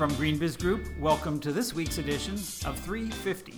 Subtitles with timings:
[0.00, 3.52] From GreenBiz Group, welcome to this week's edition of 350.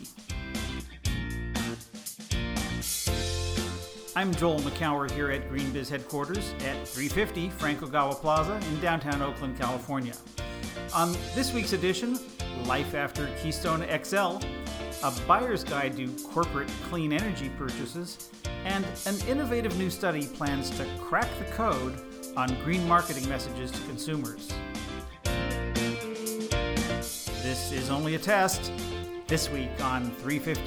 [4.16, 9.56] I'm Joel Makower here at GreenBiz headquarters at 350 Frank Ogawa Plaza in downtown Oakland,
[9.56, 10.14] California.
[10.92, 12.18] On this week's edition,
[12.64, 14.44] Life After Keystone XL,
[15.04, 18.30] a buyer's guide to corporate clean energy purchases,
[18.64, 21.94] and an innovative new study plans to crack the code
[22.36, 24.52] on green marketing messages to consumers.
[27.72, 28.70] This is only a test.
[29.28, 30.60] This week on 350.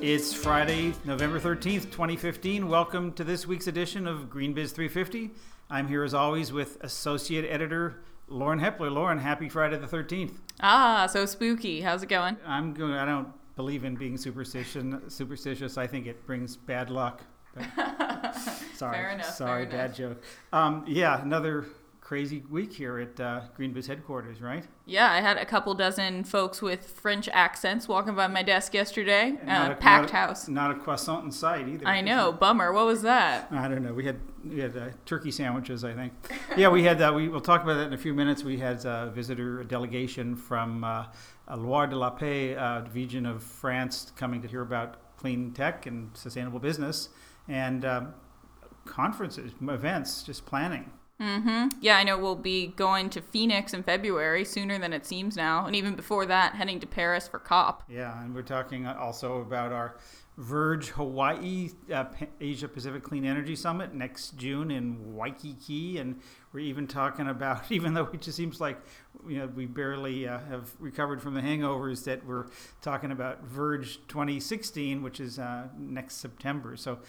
[0.00, 2.70] It's Friday, November 13th, 2015.
[2.70, 5.32] Welcome to this week's edition of GreenBiz 350.
[5.68, 8.90] I'm here as always with Associate Editor Lauren Hepler.
[8.90, 10.38] Lauren, happy Friday the 13th.
[10.60, 11.82] Ah, so spooky.
[11.82, 12.38] How's it going?
[12.46, 15.76] I'm going, I don't believe in being superstition, superstitious.
[15.76, 17.20] I think it brings bad luck.
[18.74, 19.96] sorry, Fair enough, sorry, fair bad enough.
[19.96, 20.22] joke.
[20.52, 21.66] Um, yeah, another
[22.00, 24.64] crazy week here at uh, GreenBiz headquarters, right?
[24.84, 29.38] Yeah, I had a couple dozen folks with French accents walking by my desk yesterday.
[29.46, 30.48] Uh, a- packed not a- house.
[30.48, 31.86] Not a croissant in sight either.
[31.86, 32.32] I know.
[32.32, 32.72] Bummer.
[32.72, 33.48] What was that?
[33.50, 33.94] I don't know.
[33.94, 36.12] We had we had uh, turkey sandwiches, I think.
[36.56, 37.00] Yeah, we had.
[37.00, 38.42] Uh, we we'll talk about that in a few minutes.
[38.44, 41.06] We had uh, a visitor a delegation from uh,
[41.56, 46.10] Loire de la Paix uh, region of France coming to hear about clean tech and
[46.14, 47.08] sustainable business
[47.48, 48.14] and um,
[48.84, 50.90] conferences, events, just planning.
[51.20, 51.68] Mm-hmm.
[51.80, 55.66] Yeah, I know we'll be going to Phoenix in February, sooner than it seems now.
[55.66, 57.84] And even before that, heading to Paris for COP.
[57.88, 59.96] Yeah, and we're talking also about our
[60.38, 62.06] Verge Hawaii uh,
[62.40, 66.20] Asia Pacific Clean Energy Summit next June in Waikiki, and
[66.52, 68.80] we're even talking about, even though it just seems like
[69.28, 72.46] you know we barely uh, have recovered from the hangovers, that we're
[72.80, 76.76] talking about Verge 2016, which is uh, next September.
[76.76, 77.00] So,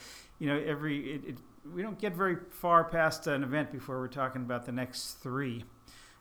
[0.43, 1.37] you know, every it, it,
[1.73, 5.63] we don't get very far past an event before we're talking about the next three.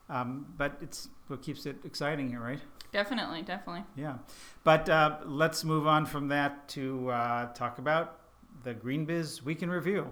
[0.09, 2.61] Um, but it's what keeps it exciting here, right?
[2.93, 3.83] Definitely, definitely.
[3.97, 4.19] Yeah.
[4.63, 8.21] But uh, let's move on from that to uh, talk about
[8.63, 10.07] the Green Biz Week in Review.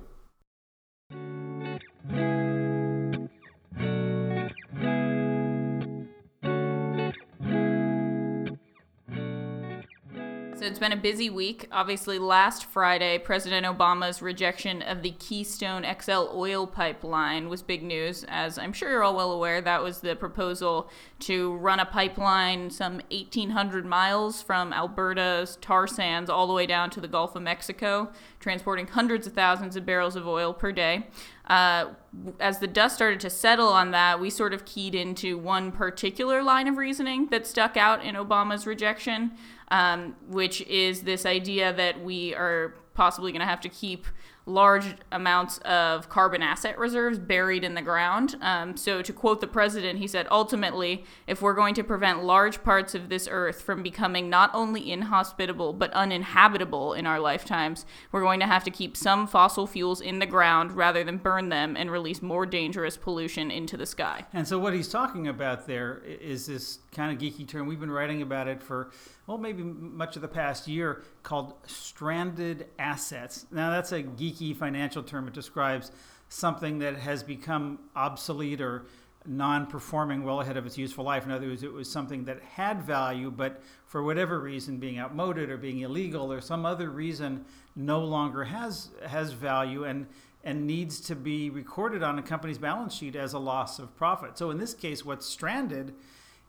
[10.60, 11.68] So it's been a busy week.
[11.72, 18.26] Obviously, last Friday, President Obama's rejection of the Keystone XL oil pipeline was big news.
[18.28, 20.90] As I'm sure you're all well aware, that was the proposal
[21.20, 26.90] to run a pipeline some 1,800 miles from Alberta's tar sands all the way down
[26.90, 31.06] to the Gulf of Mexico, transporting hundreds of thousands of barrels of oil per day.
[31.50, 31.94] Uh,
[32.38, 36.44] as the dust started to settle on that, we sort of keyed into one particular
[36.44, 39.32] line of reasoning that stuck out in Obama's rejection,
[39.72, 44.06] um, which is this idea that we are possibly going to have to keep
[44.46, 48.36] large amounts of carbon asset reserves buried in the ground.
[48.40, 52.62] Um, so, to quote the president, he said, ultimately, if we're going to prevent large
[52.62, 58.22] parts of this earth from becoming not only inhospitable but uninhabitable in our lifetimes, we're
[58.22, 61.76] going to have to keep some fossil fuels in the ground rather than burn them
[61.76, 64.24] and release more dangerous pollution into the sky.
[64.32, 67.66] And so, what he's talking about there is this kind of geeky term.
[67.66, 68.90] We've been writing about it for,
[69.26, 73.46] well, maybe much of the past year called stranded assets.
[73.50, 75.28] Now, that's a geeky financial term.
[75.28, 75.92] It describes
[76.28, 78.86] something that has become obsolete or
[79.26, 81.24] non performing well ahead of its useful life.
[81.24, 85.50] In other words, it was something that had value, but for whatever reason, being outmoded
[85.50, 87.44] or being illegal or some other reason,
[87.76, 89.84] no longer has, has value.
[89.84, 90.06] And
[90.42, 94.38] and needs to be recorded on a company's balance sheet as a loss of profit.
[94.38, 95.94] So in this case, what's stranded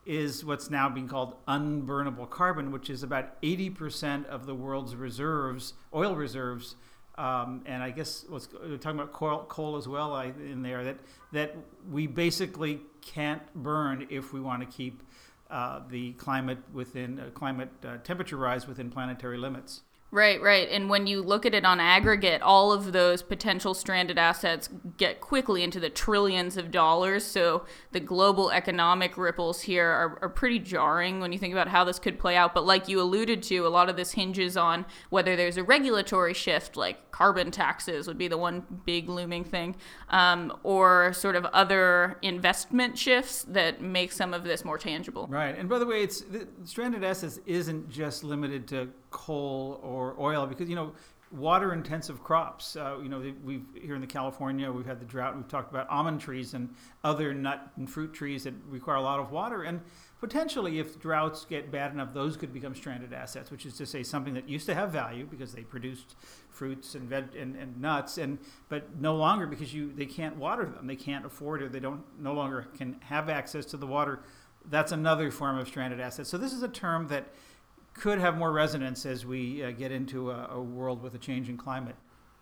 [0.06, 5.74] is what's now being called unburnable carbon, which is about 80% of the world's reserves,
[5.94, 6.76] oil reserves.
[7.18, 10.84] Um, and I guess what's we're talking about coal, coal as well I, in there
[10.86, 10.98] that
[11.34, 11.56] that
[11.90, 15.04] we basically can't burn if we want to keep
[15.50, 19.82] uh, the climate within uh, climate uh, temperature rise within planetary limits.
[20.14, 20.68] Right, right.
[20.70, 24.68] And when you look at it on aggregate, all of those potential stranded assets
[24.98, 27.24] get quickly into the trillions of dollars.
[27.24, 31.86] So the global economic ripples here are, are pretty jarring when you think about how
[31.86, 32.54] this could play out.
[32.54, 36.34] But like you alluded to, a lot of this hinges on whether there's a regulatory
[36.34, 39.78] shift, like carbon taxes would be the one big looming thing,
[40.10, 45.28] um, or sort of other investment shifts that make some of this more tangible.
[45.28, 45.58] Right.
[45.58, 50.46] And by the way, it's the stranded assets isn't just limited to coal or oil
[50.46, 50.94] because you know
[51.32, 52.76] water intensive crops.
[52.76, 55.36] Uh, you know, we've here in the California, we've had the drought.
[55.36, 56.70] We've talked about almond trees and
[57.04, 59.64] other nut and fruit trees that require a lot of water.
[59.64, 59.82] And
[60.20, 64.04] potentially, if droughts get bad enough, those could become stranded assets, which is to say
[64.04, 66.16] something that used to have value because they produced
[66.50, 68.38] fruits and veg and, and nuts, and
[68.70, 72.04] but no longer because you they can't water them, they can't afford it, they don't
[72.20, 74.22] no longer can have access to the water.
[74.70, 76.30] That's another form of stranded assets.
[76.30, 77.34] So this is a term that
[77.94, 81.58] could have more resonance as we uh, get into a, a world with a changing
[81.58, 81.96] climate.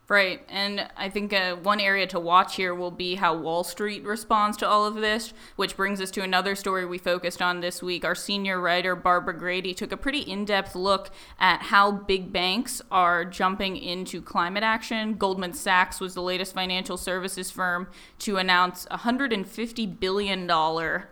[0.10, 0.42] Right.
[0.50, 4.58] And I think uh, one area to watch here will be how Wall Street responds
[4.58, 8.04] to all of this, which brings us to another story we focused on this week.
[8.04, 12.82] Our senior writer, Barbara Grady, took a pretty in depth look at how big banks
[12.90, 15.14] are jumping into climate action.
[15.14, 20.48] Goldman Sachs was the latest financial services firm to announce a $150 billion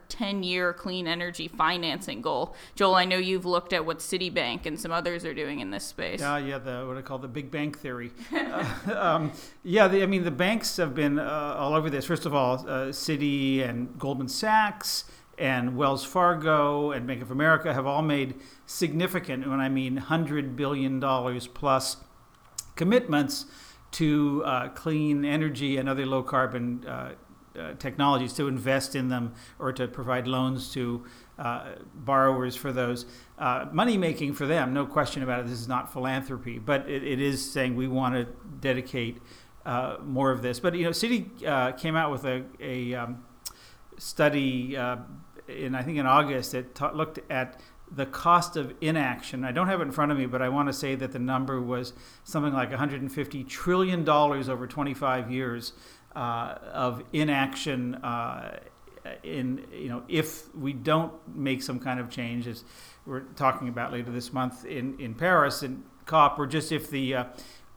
[0.10, 2.56] 10 year clean energy financing goal.
[2.74, 5.84] Joel, I know you've looked at what Citibank and some others are doing in this
[5.84, 6.20] space.
[6.20, 8.10] Yeah, yeah, the, what I call the big bank theory.
[8.36, 8.64] uh,
[8.96, 9.32] um,
[9.64, 12.06] yeah, the, I mean, the banks have been uh, all over this.
[12.06, 15.06] First of all, uh, Citi and Goldman Sachs
[15.38, 18.36] and Wells Fargo and Bank of America have all made
[18.66, 21.00] significant, when I mean $100 billion
[21.54, 21.98] plus,
[22.76, 23.46] commitments
[23.92, 26.84] to uh, clean energy and other low carbon
[27.58, 31.06] uh, uh, technologies to invest in them or to provide loans to
[31.40, 33.06] uh, borrowers for those.
[33.38, 35.48] Uh, money making for them, no question about it.
[35.48, 38.26] This is not philanthropy, but it, it is saying we want to
[38.60, 39.18] dedicate
[39.66, 40.60] uh, more of this.
[40.60, 43.24] But you know, Citi uh, came out with a, a um,
[43.98, 44.76] study
[45.48, 49.46] in I think in August that ta- looked at the cost of inaction.
[49.46, 51.20] I don't have it in front of me, but I want to say that the
[51.20, 51.94] number was
[52.24, 55.74] something like 150 trillion dollars over 25 years
[56.18, 58.58] uh, of inaction uh,
[59.24, 62.64] in you know if we don't make some kind of change as
[63.06, 67.14] we're talking about later this month in, in Paris and COP or just if the
[67.14, 67.24] uh,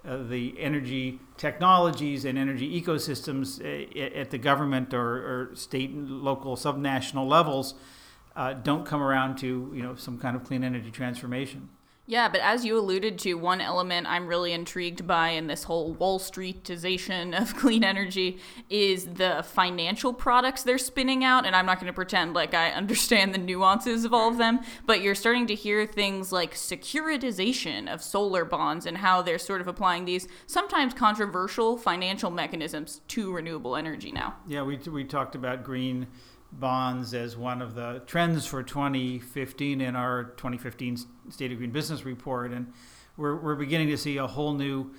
[0.06, 6.22] uh, the energy technologies and energy ecosystems uh, at the government or, or, state and
[6.22, 7.75] local subnational levels
[8.37, 11.69] uh, don't come around to you know some kind of clean energy transformation.
[12.11, 15.93] Yeah, but as you alluded to, one element I'm really intrigued by in this whole
[15.93, 21.47] Wall Streetization of clean energy is the financial products they're spinning out.
[21.47, 24.59] And I'm not going to pretend like I understand the nuances of all of them,
[24.87, 29.61] but you're starting to hear things like securitization of solar bonds and how they're sort
[29.61, 34.35] of applying these sometimes controversial financial mechanisms to renewable energy now.
[34.49, 36.09] Yeah, we, we talked about green
[36.52, 40.99] bonds as one of the trends for 2015 in our 2015
[41.31, 42.52] State of Green Business Report.
[42.52, 42.73] And
[43.17, 44.91] we're, we're beginning to see a whole new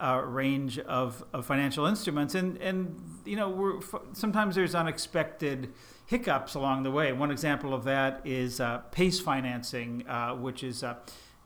[0.00, 2.34] uh, range of, of financial instruments.
[2.34, 3.80] And, and you know,
[4.12, 5.72] sometimes there's unexpected
[6.06, 7.12] hiccups along the way.
[7.12, 10.84] One example of that is uh, PACE financing, uh, which is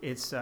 [0.01, 0.35] it's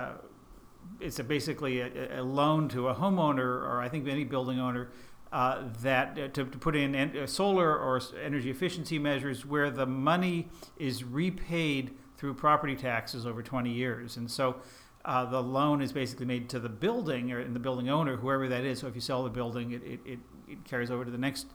[1.00, 4.90] it's a basically a, a, loan to a homeowner or I think any building owner
[5.32, 9.70] uh, that uh, to, to, put in en- uh, solar or energy efficiency measures where
[9.70, 14.16] the money is repaid through property taxes over 20 years.
[14.16, 14.56] And so
[15.04, 18.48] uh, the loan is basically made to the building or in the building owner, whoever
[18.48, 18.80] that is.
[18.80, 20.18] So if you sell the building, it, it, it,
[20.48, 21.46] it carries over to the next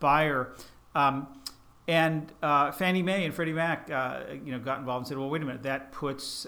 [0.00, 0.54] buyer.
[0.96, 1.28] Um,
[1.86, 5.42] and uh, Fannie Mae and Freddie Mac, you know, got involved and said, "Well, wait
[5.42, 6.46] a minute, that puts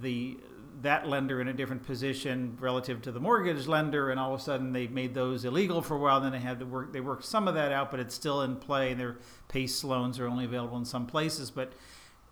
[0.00, 0.38] the
[0.82, 4.42] that lender in a different position relative to the mortgage lender, and all of a
[4.42, 6.20] sudden they made those illegal for a while.
[6.20, 6.92] Then they had to work.
[6.92, 8.92] They worked some of that out, but it's still in play.
[8.92, 9.18] And their
[9.48, 11.50] PACE loans are only available in some places.
[11.50, 11.72] But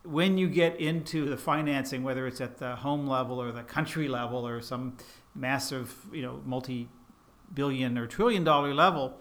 [0.05, 4.09] when you get into the financing, whether it's at the home level or the country
[4.09, 4.97] level or some
[5.35, 9.19] massive, you know, multi-billion or trillion-dollar level,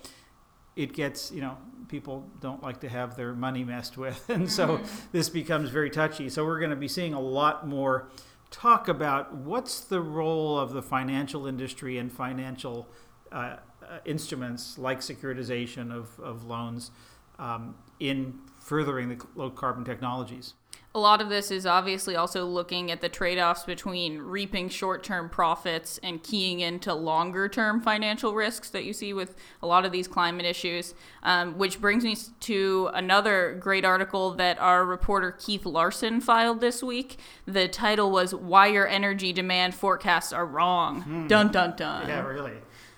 [0.76, 1.58] it gets you know
[1.90, 5.08] people don't like to have their money messed with, and so mm-hmm.
[5.12, 6.30] this becomes very touchy.
[6.30, 8.10] So we're going to be seeing a lot more
[8.52, 12.88] talk about what's the role of the financial industry and financial
[13.32, 16.92] uh, uh, instruments like securitization of, of loans
[17.40, 20.54] um, in furthering the low carbon technologies
[20.94, 25.04] a lot of this is obviously also looking at the trade offs between reaping short
[25.04, 29.86] term profits and keying into longer term financial risks that you see with a lot
[29.86, 30.94] of these climate issues.
[31.24, 36.84] Um, which brings me to another great article that our reporter Keith Larson filed this
[36.84, 37.20] week.
[37.46, 41.04] The title was Why Your Energy Demand Forecasts Are Wrong.
[41.04, 41.28] Hmm.
[41.28, 42.08] Dun dun dun.
[42.08, 42.54] Yeah, really.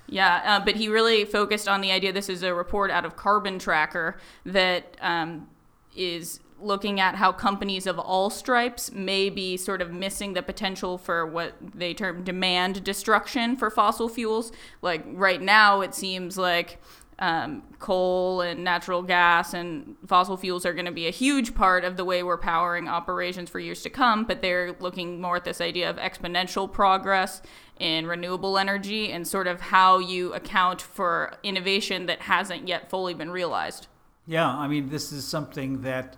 [0.07, 2.11] Yeah, uh, but he really focused on the idea.
[2.11, 5.47] This is a report out of Carbon Tracker that um,
[5.95, 10.97] is looking at how companies of all stripes may be sort of missing the potential
[10.97, 14.51] for what they term demand destruction for fossil fuels.
[14.81, 16.79] Like right now, it seems like
[17.19, 21.85] um, coal and natural gas and fossil fuels are going to be a huge part
[21.85, 25.43] of the way we're powering operations for years to come, but they're looking more at
[25.43, 27.41] this idea of exponential progress
[27.79, 33.13] in renewable energy and sort of how you account for innovation that hasn't yet fully
[33.13, 33.87] been realized.
[34.25, 36.15] Yeah, I mean, this is something that,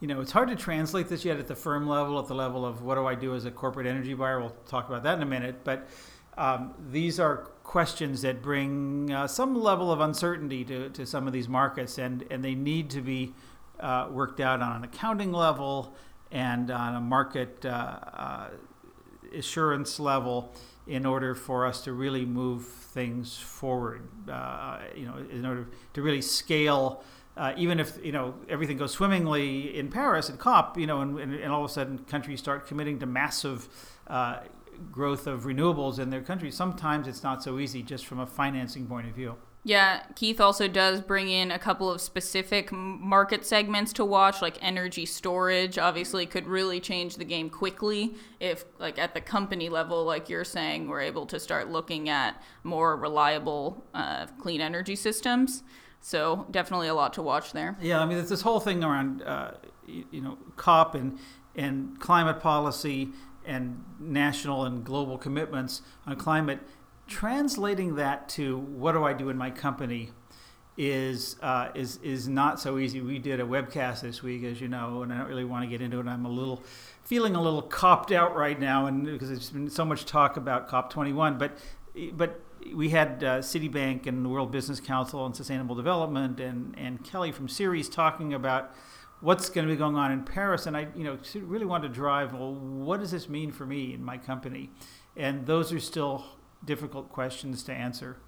[0.00, 2.64] you know, it's hard to translate this yet at the firm level, at the level
[2.64, 4.40] of what do I do as a corporate energy buyer.
[4.40, 5.62] We'll talk about that in a minute.
[5.62, 5.88] But
[6.38, 11.34] um, these are questions that bring uh, some level of uncertainty to, to some of
[11.34, 13.34] these markets, and, and they need to be
[13.78, 15.94] uh, worked out on an accounting level
[16.30, 18.48] and on a market uh, uh
[19.36, 20.52] assurance level
[20.86, 24.02] in order for us to really move things forward.
[24.28, 27.04] Uh, you know, in order to really scale
[27.40, 31.18] uh, even if you know everything goes swimmingly in Paris at COP, you know, and,
[31.18, 33.66] and, and all of a sudden countries start committing to massive
[34.08, 34.40] uh,
[34.92, 38.86] growth of renewables in their countries, sometimes it's not so easy just from a financing
[38.86, 39.36] point of view.
[39.62, 44.56] Yeah, Keith also does bring in a couple of specific market segments to watch, like
[44.62, 45.78] energy storage.
[45.78, 50.44] Obviously, could really change the game quickly if, like, at the company level, like you're
[50.44, 55.62] saying, we're able to start looking at more reliable, uh, clean energy systems.
[56.00, 57.76] So definitely a lot to watch there.
[57.80, 59.52] Yeah, I mean, there's this whole thing around uh,
[59.86, 61.18] you, you, know COP and
[61.54, 63.10] and climate policy
[63.44, 66.60] and national and global commitments on climate.
[67.06, 70.10] Translating that to what do I do in my company
[70.76, 73.00] is uh, is is not so easy.
[73.00, 75.68] We did a webcast this week, as you know, and I don't really want to
[75.68, 76.06] get into it.
[76.06, 76.62] I'm a little
[77.04, 80.68] feeling a little copped out right now, and because there's been so much talk about
[80.68, 81.58] COP21, but
[82.14, 82.40] but
[82.74, 87.32] we had uh, Citibank and the World Business Council and Sustainable Development and, and Kelly
[87.32, 88.74] from Ceres talking about
[89.20, 90.66] what's going to be going on in Paris.
[90.66, 93.94] And I, you know, really wanted to drive, well, what does this mean for me
[93.94, 94.70] and my company?
[95.16, 96.24] And those are still
[96.64, 98.18] difficult questions to answer.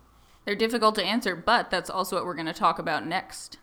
[0.44, 3.58] They're difficult to answer, but that's also what we're going to talk about next.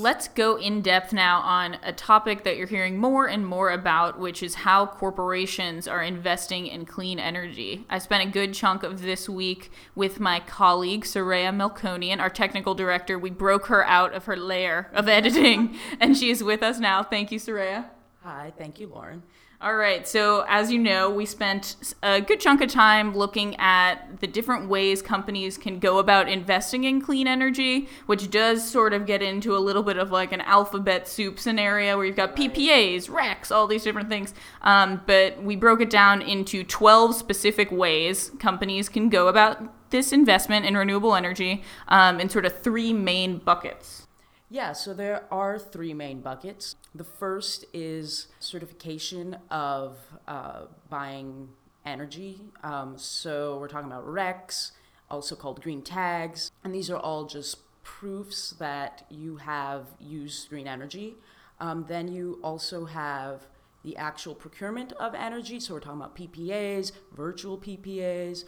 [0.00, 4.18] Let's go in depth now on a topic that you're hearing more and more about,
[4.18, 7.84] which is how corporations are investing in clean energy.
[7.90, 12.74] I spent a good chunk of this week with my colleague, Soraya Melkonian, our technical
[12.74, 13.18] director.
[13.18, 17.02] We broke her out of her lair of editing, and she is with us now.
[17.02, 17.90] Thank you, Soraya.
[18.22, 19.22] Hi, thank you, Lauren.
[19.62, 20.08] All right.
[20.08, 24.70] So, as you know, we spent a good chunk of time looking at the different
[24.70, 29.54] ways companies can go about investing in clean energy, which does sort of get into
[29.54, 33.66] a little bit of like an alphabet soup scenario where you've got PPAs, RECs, all
[33.66, 34.32] these different things.
[34.62, 40.10] Um, but we broke it down into 12 specific ways companies can go about this
[40.10, 44.06] investment in renewable energy um, in sort of three main buckets.
[44.52, 46.74] Yeah, so there are three main buckets.
[46.92, 51.50] The first is certification of uh, buying
[51.86, 52.40] energy.
[52.64, 54.72] Um, so we're talking about RECs,
[55.08, 60.66] also called green tags, and these are all just proofs that you have used green
[60.66, 61.14] energy.
[61.60, 63.46] Um, then you also have
[63.84, 65.60] the actual procurement of energy.
[65.60, 68.44] So we're talking about PPAs, virtual PPAs,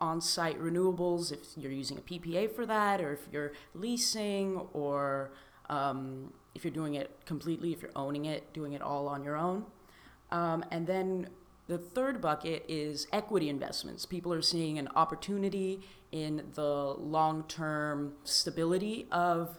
[0.00, 5.30] on site renewables if you're using a PPA for that, or if you're leasing, or
[5.68, 9.36] um, if you're doing it completely, if you're owning it, doing it all on your
[9.36, 9.64] own.
[10.30, 11.28] Um, and then
[11.66, 14.06] the third bucket is equity investments.
[14.06, 15.80] People are seeing an opportunity
[16.12, 19.58] in the long term stability of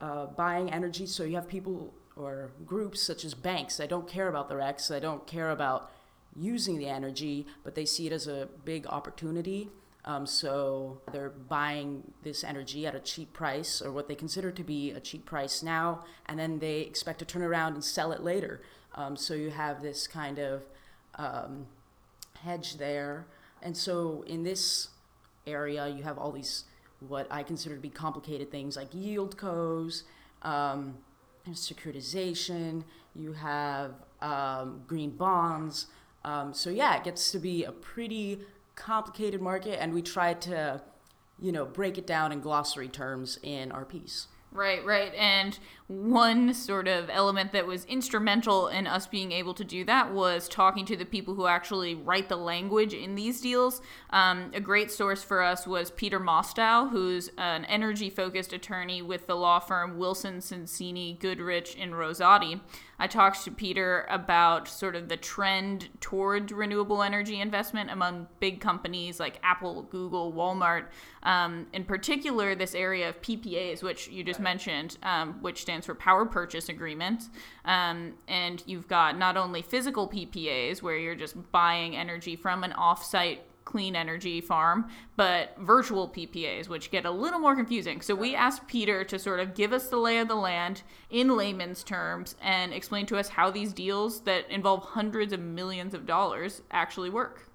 [0.00, 1.06] uh, buying energy.
[1.06, 4.88] So you have people or groups such as banks that don't care about the RECs,
[4.88, 5.90] they don't care about
[6.34, 9.68] using the energy, but they see it as a big opportunity.
[10.04, 14.64] Um, so they're buying this energy at a cheap price, or what they consider to
[14.64, 18.22] be a cheap price now, and then they expect to turn around and sell it
[18.22, 18.62] later.
[18.94, 20.62] Um, so you have this kind of
[21.14, 21.66] um,
[22.42, 23.26] hedge there.
[23.62, 24.88] And so in this
[25.46, 26.64] area, you have all these
[27.08, 30.04] what I consider to be complicated things like yieldcos,
[30.42, 30.98] um,
[31.48, 32.84] securitization,
[33.14, 35.86] you have um, green bonds.
[36.24, 38.40] Um, so yeah, it gets to be a pretty
[38.74, 40.82] complicated market, and we tried to,
[41.40, 44.28] you know, break it down in glossary terms in our piece.
[44.54, 45.14] Right, right.
[45.14, 50.12] And one sort of element that was instrumental in us being able to do that
[50.12, 53.80] was talking to the people who actually write the language in these deals.
[54.10, 59.26] Um, a great source for us was Peter Mostow, who's an energy focused attorney with
[59.26, 62.60] the law firm Wilson Sonsini Goodrich and Rosati.
[63.02, 68.60] I talked to Peter about sort of the trend towards renewable energy investment among big
[68.60, 70.84] companies like Apple, Google, Walmart.
[71.24, 75.96] Um, in particular, this area of PPAs, which you just mentioned, um, which stands for
[75.96, 77.28] Power Purchase Agreements.
[77.64, 82.70] Um, and you've got not only physical PPAs, where you're just buying energy from an
[82.70, 88.00] offsite clean energy farm, but virtual PPAs, which get a little more confusing.
[88.00, 91.36] So we asked Peter to sort of give us the lay of the land in
[91.36, 96.06] layman's terms and explain to us how these deals that involve hundreds of millions of
[96.06, 97.48] dollars actually work.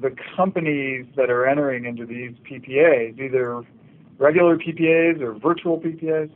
[0.00, 3.62] The companies that are entering into these PPAs, either
[4.18, 6.30] regular PPAs or virtual PPAs,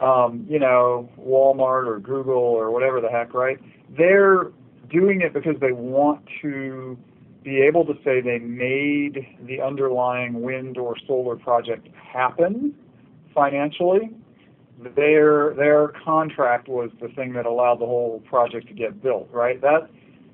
[0.00, 3.58] um, you know, Walmart or Google or whatever the heck, right?
[3.96, 4.52] They're
[4.90, 6.98] doing it because they want to
[7.42, 12.74] be able to say they made the underlying wind or solar project happen
[13.34, 14.10] financially.
[14.96, 19.60] Their their contract was the thing that allowed the whole project to get built, right?
[19.60, 19.88] That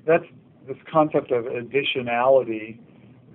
[0.05, 0.25] that's
[0.67, 2.79] this concept of additionality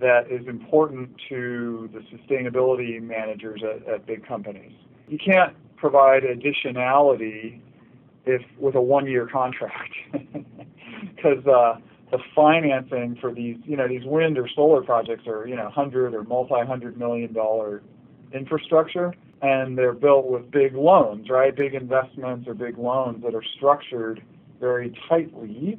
[0.00, 4.72] that is important to the sustainability managers at, at big companies.
[5.08, 7.60] You can't provide additionality
[8.26, 9.92] if with a one-year contract
[11.00, 11.78] because uh,
[12.10, 16.14] the financing for these you know these wind or solar projects are you know hundred
[16.14, 17.82] or multi-hundred million dollar
[18.32, 21.54] infrastructure and they're built with big loans right?
[21.54, 24.22] Big investments or big loans that are structured
[24.60, 25.78] very tightly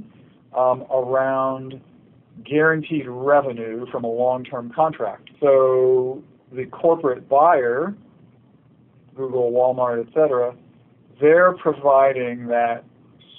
[0.58, 1.82] um, around
[2.46, 5.30] guaranteed revenue from a long-term contract.
[5.42, 7.96] So the corporate buyer
[9.16, 10.56] google walmart et cetera
[11.20, 12.84] they're providing that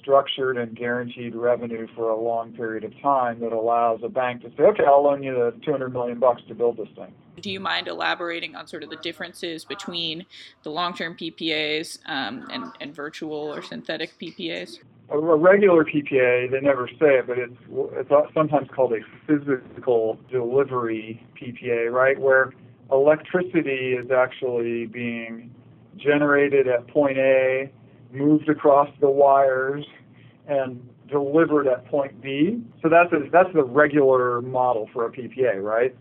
[0.00, 4.50] structured and guaranteed revenue for a long period of time that allows a bank to
[4.56, 7.12] say, okay, I'll loan you the 200 million bucks to build this thing.
[7.40, 10.26] Do you mind elaborating on sort of the differences between
[10.62, 14.78] the long-term PPAs um, and, and virtual or synthetic PPAs?
[15.10, 17.56] A, a regular PPA, they never say it, but it's
[17.92, 22.18] it's sometimes called a physical delivery PPA, right?
[22.20, 22.52] Where
[22.92, 25.50] electricity is actually being
[25.96, 27.70] generated at point A,
[28.12, 29.84] moved across the wires,
[30.46, 32.62] and delivered at point B.
[32.82, 35.94] So that's a, that's the regular model for a PPA, right?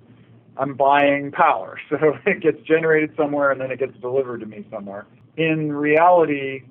[0.58, 4.66] I'm buying power, so it gets generated somewhere and then it gets delivered to me
[4.72, 5.06] somewhere.
[5.38, 6.64] In reality,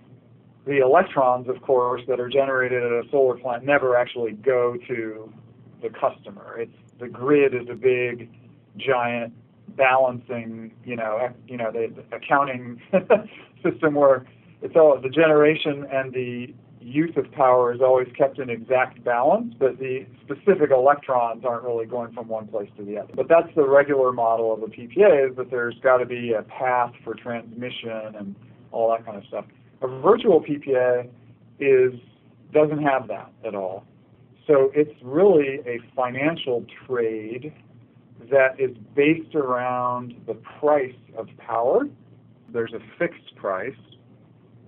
[0.67, 5.33] the electrons, of course, that are generated at a solar plant never actually go to
[5.81, 6.59] the customer.
[6.59, 8.31] It's the grid is a big,
[8.77, 9.33] giant
[9.77, 12.81] balancing, you know, you know, the, accounting
[13.63, 14.27] system where
[14.63, 19.55] it's all the generation and the use of power is always kept in exact balance,
[19.59, 23.13] but the specific electrons aren't really going from one place to the other.
[23.15, 26.43] But that's the regular model of a PPA is that there's got to be a
[26.43, 28.35] path for transmission and
[28.73, 29.45] all that kind of stuff.
[29.83, 31.09] A virtual PPA
[31.61, 31.93] is
[32.53, 33.85] doesn't have that at all.
[34.47, 37.53] So it's really a financial trade
[38.31, 41.87] that is based around the price of power.
[42.51, 43.77] There's a fixed price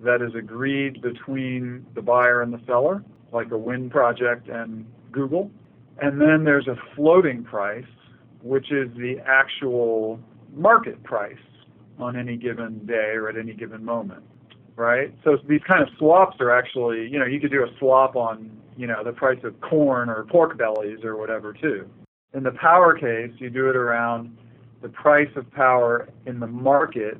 [0.03, 5.51] that is agreed between the buyer and the seller, like a wind project and Google.
[6.01, 7.85] And then there's a floating price,
[8.41, 10.19] which is the actual
[10.53, 11.35] market price
[11.99, 14.23] on any given day or at any given moment,
[14.75, 15.13] right?
[15.23, 18.49] So these kind of swaps are actually, you know, you could do a swap on,
[18.75, 21.87] you know, the price of corn or pork bellies or whatever too.
[22.33, 24.35] In the power case, you do it around
[24.81, 27.17] the price of power in the market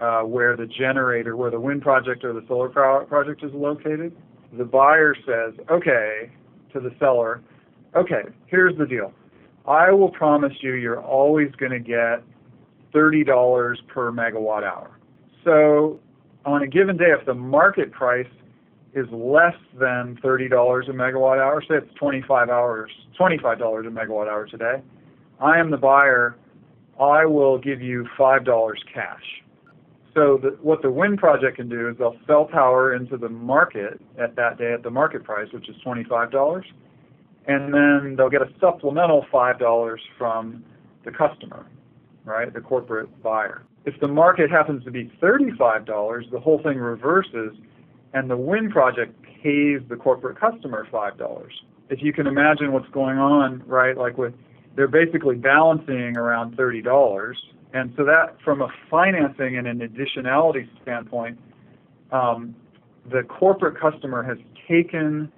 [0.00, 4.16] uh, where the generator, where the wind project or the solar project is located.
[4.56, 6.30] The buyer says, okay,
[6.72, 7.40] to the seller,
[7.94, 9.12] okay, here's the deal.
[9.66, 12.24] I will promise you you're always going to get
[12.94, 14.90] $30 per megawatt hour.
[15.44, 16.00] So
[16.44, 18.26] on a given day, if the market price
[18.94, 20.48] is less than $30
[20.88, 24.82] a megawatt hour, say it's 25 hours, $25 a megawatt hour today,
[25.40, 26.36] I am the buyer.
[26.98, 29.42] I will give you $5 cash.
[30.14, 34.00] So the, what the wind project can do is they'll sell power into the market
[34.18, 36.62] at that day at the market price, which is $25,
[37.46, 40.64] and then they'll get a supplemental $5 from
[41.04, 41.66] the customer,
[42.24, 43.62] right, the corporate buyer.
[43.84, 47.56] If the market happens to be $35, the whole thing reverses
[48.12, 51.48] and the wind project pays the corporate customer $5.
[51.88, 54.34] If you can imagine what's going on, right, like with
[54.76, 57.34] they're basically balancing around $30
[57.72, 61.38] and so that, from a financing and an additionality standpoint,
[62.10, 62.54] um,
[63.10, 65.30] the corporate customer has taken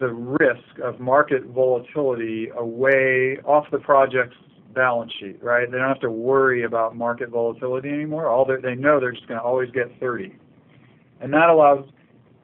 [0.00, 4.36] the risk of market volatility away off the project's
[4.74, 5.70] balance sheet, right?
[5.70, 8.28] They don't have to worry about market volatility anymore.
[8.28, 10.34] All they know they're just going to always get 30.
[11.20, 11.88] And that allows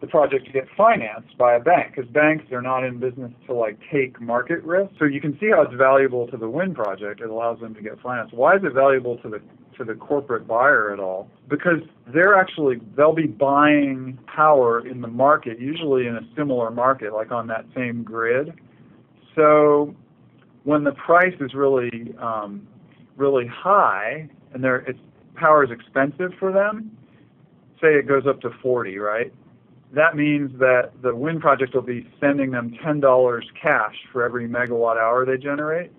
[0.02, 3.54] the project to get financed by a bank because banks are not in business to
[3.54, 4.90] like take market risk.
[4.98, 7.20] So you can see how it's valuable to the wind project.
[7.20, 8.34] It allows them to get financed.
[8.34, 9.40] Why is it valuable to the
[9.78, 11.30] to the corporate buyer at all?
[11.48, 11.78] Because
[12.12, 17.30] they're actually they'll be buying power in the market, usually in a similar market, like
[17.30, 18.52] on that same grid.
[19.36, 19.94] So
[20.64, 22.66] when the price is really um,
[23.16, 24.98] really high and they it's
[25.36, 26.90] power is expensive for them,
[27.80, 29.32] say it goes up to 40, right?
[29.94, 34.96] That means that the wind project will be sending them $10 cash for every megawatt
[34.96, 35.92] hour they generate.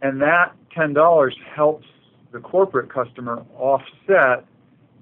[0.00, 1.86] And that $10 helps
[2.32, 4.46] the corporate customer offset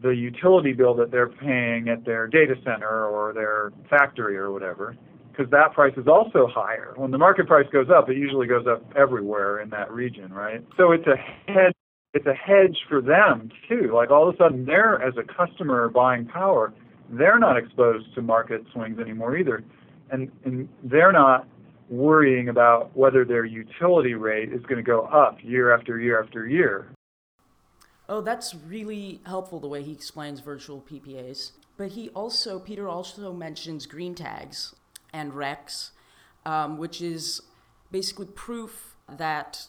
[0.03, 4.97] the utility bill that they're paying at their data center or their factory or whatever
[5.31, 6.93] because that price is also higher.
[6.97, 10.65] When the market price goes up, it usually goes up everywhere in that region, right?
[10.77, 11.17] So it's a
[11.51, 11.75] hedge
[12.13, 13.93] it's a hedge for them too.
[13.95, 16.73] Like all of a sudden they're as a customer buying power,
[17.11, 19.63] they're not exposed to market swings anymore either.
[20.11, 21.47] And and they're not
[21.89, 26.47] worrying about whether their utility rate is going to go up year after year after
[26.47, 26.89] year.
[28.09, 31.53] Oh, that's really helpful the way he explains virtual PPAs.
[31.77, 34.75] But he also, Peter also mentions green tags
[35.13, 35.91] and RECs,
[36.45, 37.41] um, which is
[37.91, 39.67] basically proof that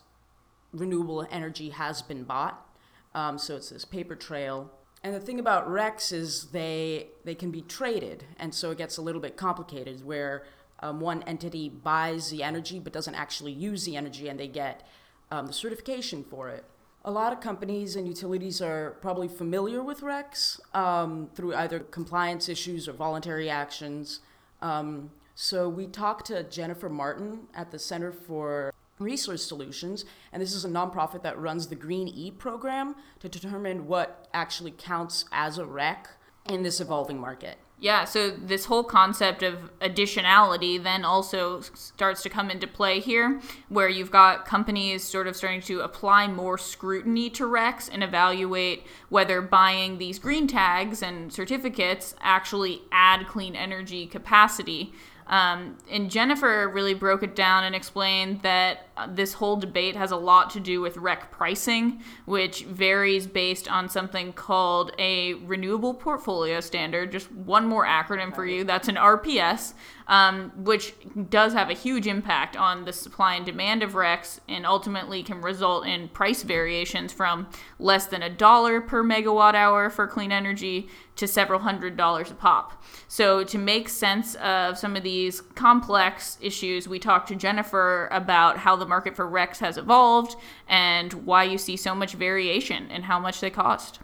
[0.73, 2.67] renewable energy has been bought.
[3.13, 4.71] Um, so it's this paper trail.
[5.03, 8.97] And the thing about RECs is they they can be traded, and so it gets
[8.97, 10.43] a little bit complicated where
[10.79, 14.87] um, one entity buys the energy but doesn't actually use the energy, and they get
[15.31, 16.65] um, the certification for it.
[17.03, 22.47] A lot of companies and utilities are probably familiar with RECs um, through either compliance
[22.47, 24.19] issues or voluntary actions.
[24.61, 30.53] Um, so we talked to Jennifer Martin at the Center for Resource Solutions, and this
[30.53, 35.57] is a nonprofit that runs the Green E program to determine what actually counts as
[35.57, 36.09] a REC
[36.49, 37.57] in this evolving market.
[37.81, 43.41] Yeah, so this whole concept of additionality then also starts to come into play here,
[43.69, 48.85] where you've got companies sort of starting to apply more scrutiny to RECs and evaluate
[49.09, 54.93] whether buying these green tags and certificates actually add clean energy capacity
[55.31, 60.11] um, and Jennifer really broke it down and explained that uh, this whole debate has
[60.11, 65.93] a lot to do with REC pricing, which varies based on something called a renewable
[65.93, 67.13] portfolio standard.
[67.13, 68.65] Just one more acronym for you.
[68.65, 69.73] That's an RPS,
[70.07, 70.93] um, which
[71.29, 75.41] does have a huge impact on the supply and demand of RECs and ultimately can
[75.41, 77.47] result in price variations from
[77.79, 82.33] less than a dollar per megawatt hour for clean energy to several hundred dollars a
[82.33, 82.83] pop.
[83.07, 88.57] So, to make sense of some of these complex issues, we talked to Jennifer about
[88.57, 90.35] how the market for RECs has evolved
[90.67, 93.99] and why you see so much variation and how much they cost.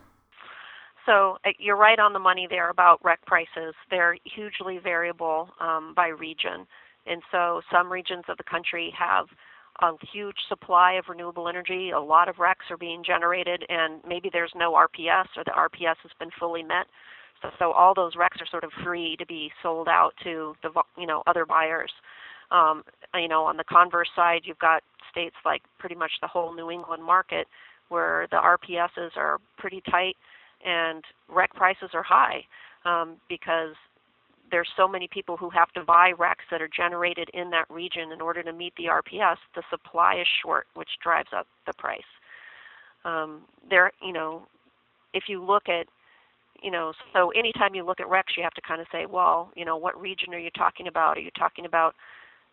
[1.07, 3.73] So uh, you're right on the money there about REC prices.
[3.89, 6.67] They're hugely variable um, by region.
[7.07, 9.25] And so some regions of the country have
[9.81, 11.91] a huge supply of renewable energy.
[11.91, 15.95] A lot of RECs are being generated, and maybe there's no RPS or the RPS
[16.03, 16.87] has been fully met.
[17.41, 20.69] So, so all those RECs are sort of free to be sold out to the
[20.97, 21.91] you know other buyers.
[22.51, 26.53] Um, you know, on the converse side, you've got states like pretty much the whole
[26.53, 27.47] New England market
[27.89, 30.17] where the RPSs are pretty tight
[30.65, 32.43] and REC prices are high
[32.85, 33.75] um, because
[34.49, 38.11] there's so many people who have to buy RECs that are generated in that region
[38.11, 39.37] in order to meet the RPS.
[39.55, 41.99] The supply is short, which drives up the price.
[43.03, 44.47] Um, there, you know,
[45.13, 45.87] if you look at
[46.63, 49.51] you know, so anytime you look at RECs, you have to kind of say, well,
[49.55, 51.17] you know, what region are you talking about?
[51.17, 51.93] Are you talking about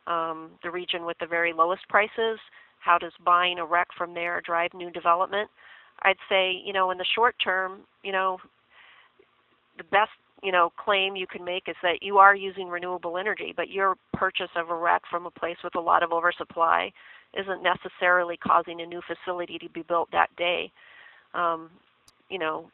[0.06, 2.38] um, the region with the very lowest prices?
[2.80, 5.48] How does buying a REC from there drive new development?
[6.02, 8.38] I'd say, you know, in the short term, you know,
[9.78, 10.10] the best,
[10.42, 13.96] you know, claim you can make is that you are using renewable energy, but your
[14.12, 16.92] purchase of a REC from a place with a lot of oversupply
[17.36, 20.70] isn't necessarily causing a new facility to be built that day.
[21.34, 21.70] Um,
[22.28, 22.70] you know,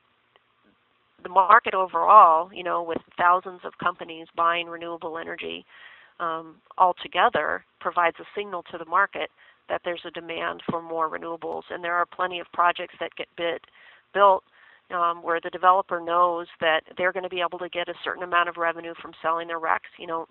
[1.22, 5.64] the market overall, you know, with thousands of companies buying renewable energy
[6.18, 9.30] um, altogether, provides a signal to the market
[9.70, 13.28] that there's a demand for more renewables, and there are plenty of projects that get
[13.36, 13.60] bid,
[14.12, 14.44] built
[14.94, 18.22] um, where the developer knows that they're going to be able to get a certain
[18.22, 19.96] amount of revenue from selling their RECs.
[19.98, 20.26] You know,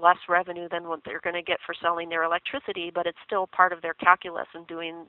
[0.00, 3.48] less revenue than what they're going to get for selling their electricity, but it's still
[3.48, 5.06] part of their calculus in doing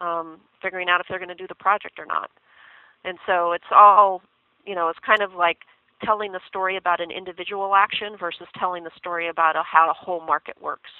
[0.00, 2.30] um, figuring out if they're going to do the project or not.
[3.04, 4.22] And so it's all,
[4.64, 5.58] you know, it's kind of like
[6.04, 9.94] telling the story about an individual action versus telling the story about a, how a
[9.94, 10.90] whole market works.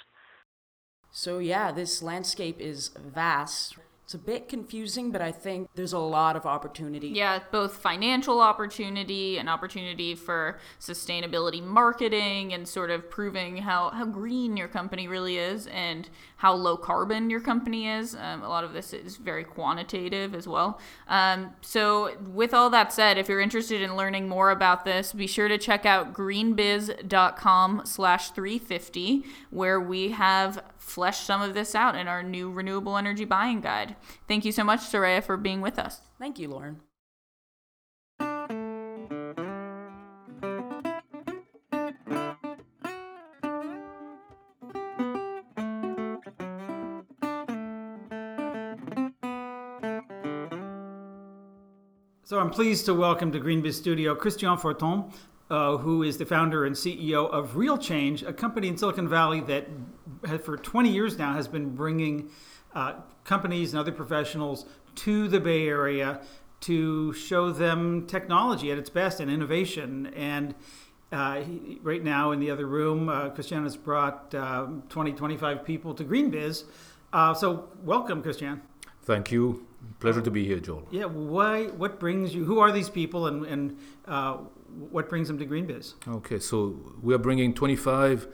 [1.12, 3.77] So, yeah, this landscape is vast.
[4.12, 7.09] It's a bit confusing, but I think there's a lot of opportunity.
[7.09, 14.05] Yeah, both financial opportunity and opportunity for sustainability marketing and sort of proving how, how
[14.05, 18.14] green your company really is and how low carbon your company is.
[18.14, 20.79] Um, a lot of this is very quantitative as well.
[21.09, 25.27] Um, so, with all that said, if you're interested in learning more about this, be
[25.27, 31.94] sure to check out greenbiz.com slash 350, where we have fleshed some of this out
[31.94, 33.94] in our new renewable energy buying guide.
[34.29, 36.01] Thank you so much, Soraya, for being with us.
[36.19, 36.81] Thank you, Lauren.
[52.33, 55.12] So I'm pleased to welcome to GreenBiz Studio Christian Forthomme,
[55.51, 59.41] uh, who is the founder and CEO of Real Change, a company in Silicon Valley
[59.43, 59.69] that
[60.43, 62.31] for 20 years now has been bringing
[62.75, 66.21] uh, companies and other professionals to the Bay Area
[66.61, 70.07] to show them technology at its best and innovation.
[70.15, 70.55] And
[71.11, 75.65] uh, he, right now in the other room, uh, Christian has brought uh, 20, 25
[75.65, 76.65] people to GreenBiz.
[77.13, 78.63] Uh, so welcome, Christian.
[79.03, 79.67] Thank you.
[79.99, 80.87] Pleasure to be here, Joel.
[80.91, 81.07] Yeah.
[81.07, 81.67] Why?
[81.67, 82.45] What brings you?
[82.45, 84.39] Who are these people, and and uh,
[84.91, 85.95] what brings them to GreenBiz?
[86.07, 88.29] Okay, so we are bringing 25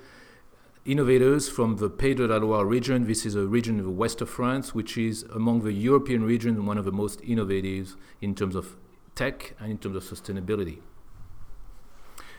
[0.84, 3.06] innovators from the Pays de la Loire region.
[3.06, 6.66] This is a region in the west of France, which is among the European region
[6.66, 8.76] one of the most innovative in terms of
[9.14, 10.80] tech and in terms of sustainability.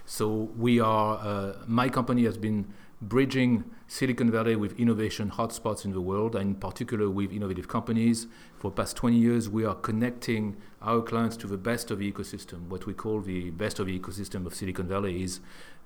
[0.05, 1.17] So we are.
[1.17, 6.51] Uh, my company has been bridging Silicon Valley with innovation hotspots in the world, and
[6.51, 8.27] in particular with innovative companies.
[8.59, 12.67] For past 20 years, we are connecting our clients to the best of the ecosystem.
[12.67, 15.39] What we call the best of the ecosystem of Silicon Valley is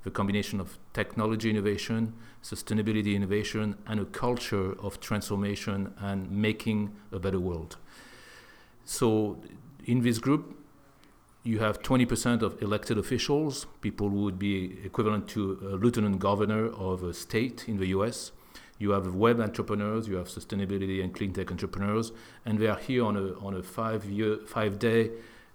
[0.04, 2.14] the combination of technology innovation,
[2.44, 7.78] sustainability innovation, and a culture of transformation and making a better world.
[8.84, 9.38] So,
[9.86, 10.58] in this group,
[11.44, 16.68] you have 20% of elected officials, people who would be equivalent to a lieutenant governor
[16.68, 18.32] of a state in the US.
[18.80, 22.12] You have web entrepreneurs, you have sustainability and clean tech entrepreneurs,
[22.46, 25.12] and they are here on a, on a five, year, five day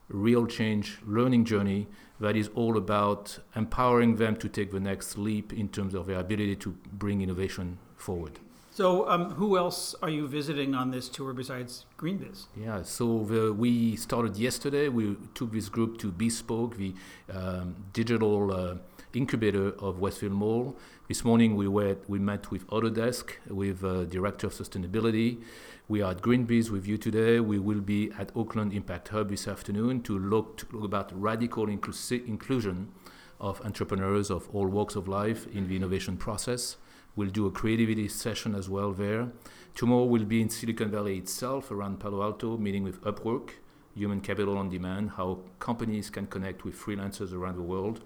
[0.08, 1.86] real change learning journey
[2.20, 6.18] that is all about empowering them to take the next leap in terms of their
[6.18, 8.38] ability to bring innovation forward.
[8.78, 12.46] So, um, who else are you visiting on this tour besides GreenBiz?
[12.56, 14.88] Yeah, so the, we started yesterday.
[14.88, 16.94] We took this group to Bespoke, the
[17.28, 18.76] um, digital uh,
[19.12, 20.76] incubator of Westfield Mall.
[21.08, 25.42] This morning we went, we met with Autodesk, with uh, Director of Sustainability.
[25.88, 27.40] We are at GreenBiz with you today.
[27.40, 31.66] We will be at Oakland Impact Hub this afternoon to look, to look about radical
[31.66, 32.92] inclusi- inclusion
[33.40, 36.76] of entrepreneurs of all walks of life in the innovation process.
[37.18, 39.32] We'll do a creativity session as well there.
[39.74, 43.54] Tomorrow we'll be in Silicon Valley itself, around Palo Alto, meeting with Upwork,
[43.96, 48.04] Human Capital on Demand, how companies can connect with freelancers around the world.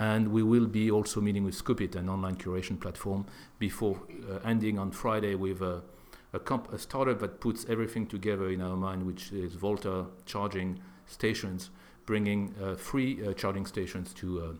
[0.00, 3.24] And we will be also meeting with Scoop.it, an online curation platform,
[3.60, 5.82] before uh, ending on Friday with a,
[6.32, 10.80] a, comp- a startup that puts everything together in our mind, which is Volta charging
[11.06, 11.70] stations,
[12.04, 14.52] bringing uh, free uh, charging stations to uh,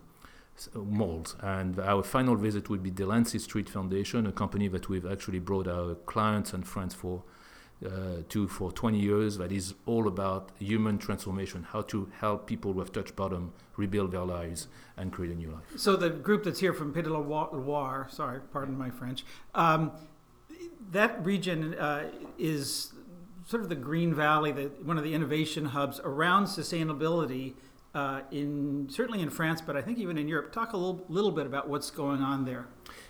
[0.75, 1.35] malls.
[1.41, 5.67] And our final visit will be Delancey Street Foundation, a company that we've actually brought
[5.67, 7.23] our clients and friends for
[7.83, 9.37] uh, to for 20 years.
[9.37, 14.11] That is all about human transformation, how to help people who have touched bottom rebuild
[14.11, 15.63] their lives and create a new life.
[15.77, 19.91] So the group that's here from Pays de la Loire, sorry, pardon my French, um,
[20.91, 22.93] that region uh, is
[23.47, 27.53] sort of the Green Valley, the, one of the innovation hubs around sustainability
[27.93, 30.51] uh, in certainly in France, but I think even in Europe.
[30.51, 32.67] Talk a little, little bit about what's going on there.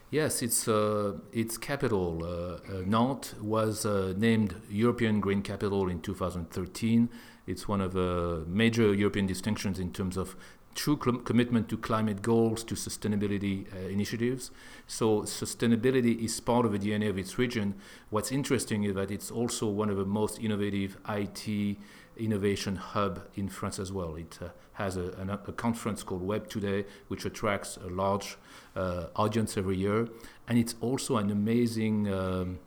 [0.10, 6.02] Yes, its uh, its capital, uh, uh Nantes, was uh, named European Green Capital in
[6.02, 7.10] 2013.
[7.48, 10.36] It's one of the major European distinctions in terms of
[10.76, 14.52] true cl- commitment to climate goals, to sustainability uh, initiatives.
[14.88, 17.76] So, sustainability is part of the DNA of its region.
[18.10, 21.78] What's interesting is that it's also one of the most innovative IT
[22.17, 24.15] innovation hub in France as well.
[24.15, 24.50] It uh,
[24.82, 28.38] has a, a, conference called Web2day, which attracts a large
[28.76, 30.08] uh, audience every year,
[30.48, 32.60] and it's also an amazing um,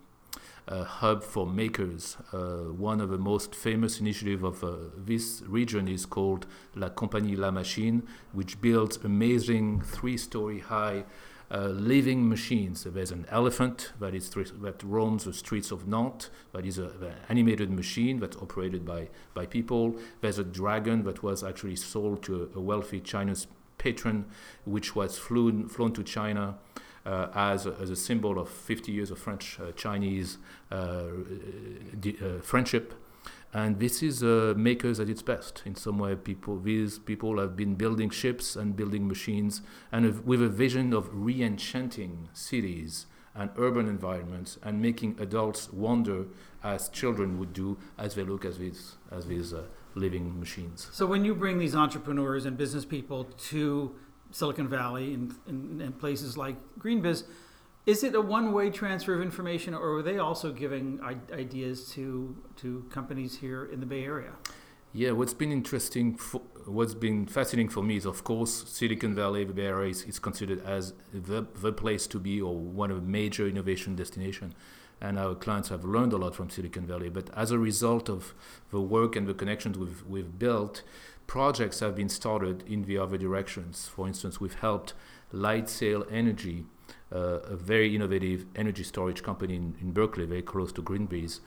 [0.68, 2.16] uh, hub for makers.
[2.32, 7.36] Uh, one of the most famous initiatives of uh, this region is called La Compagnie
[7.36, 11.04] La Machine, which builds amazing three-story high
[11.50, 12.84] uh, living machines.
[12.84, 16.30] There's an elephant that is that roams the streets of Nantes.
[16.52, 19.96] That is an animated machine that's operated by by people.
[20.20, 23.46] There's a dragon that was actually sold to a, a wealthy Chinese
[23.78, 24.26] patron,
[24.64, 26.56] which was flown flown to China.
[27.06, 30.38] uh, as, a, as a symbol of 50 years of French Chinese
[32.42, 32.94] friendship.
[33.54, 35.62] And this is uh, makers at its best.
[35.64, 39.62] In some way, people these people have been building ships and building machines,
[39.92, 46.26] and with a vision of re-enchanting cities and urban environments and making adults wonder
[46.62, 49.62] as children would do as they look at these as these uh,
[49.94, 50.88] living machines.
[50.92, 53.94] So when you bring these entrepreneurs and business people to
[54.32, 57.22] Silicon Valley and, and, and places like GreenBiz,
[57.86, 61.00] is it a one-way transfer of information, or are they also giving
[61.32, 64.32] ideas to to companies here in the Bay Area?
[64.96, 69.44] Yeah, what's been interesting, for, what's been fascinating for me is, of course, Silicon Valley,
[69.44, 73.00] the Bay Area is, is considered as the, the place to be or one of
[73.00, 74.54] the major innovation destination.
[75.00, 77.08] And our clients have learned a lot from Silicon Valley.
[77.08, 78.34] But as a result of
[78.70, 80.84] the work and the connections we've, we've built,
[81.26, 83.88] projects have been started in the other directions.
[83.88, 84.94] For instance, we've helped
[85.32, 86.66] Lightsail Energy,
[87.18, 91.40] a very innovative energy storage company in, in Berkeley, very close to GreenBiz,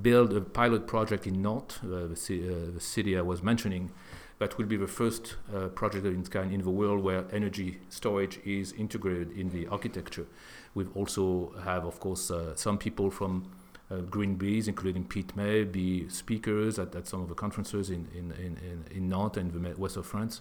[0.00, 3.92] build a pilot project in Nantes, uh, the, uh, the, city I was mentioning,
[4.38, 7.78] that will be the first uh, project of its kind in the world where energy
[7.88, 10.26] storage is integrated in the architecture.
[10.74, 13.50] We also have, of course, uh, some people from
[13.90, 18.84] uh, including Pete May, be speakers at, at some of the conferences in, in, in,
[18.90, 20.40] in Nantes and the west of France.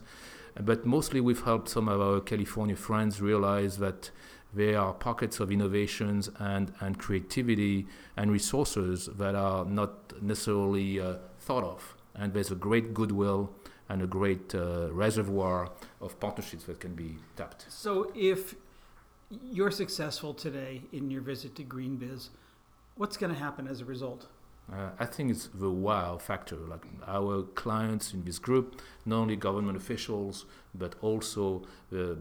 [0.60, 4.12] But mostly we've helped some of our California friends realize that
[4.54, 7.88] there are pockets of innovations and, and creativity
[8.18, 11.96] and resources that are not necessarily uh, thought of.
[12.16, 13.54] And there's a great goodwill
[13.88, 15.70] and a great uh, reservoir
[16.02, 17.66] of partnerships that can be tapped.
[17.70, 18.56] So, if
[19.30, 22.30] you're successful today in your visit to GreenBiz,
[22.96, 24.28] what's going to happen as a result?
[24.72, 26.56] Uh, I think it's the wow factor.
[26.56, 32.14] Like our clients in this group, not only government officials, but also uh,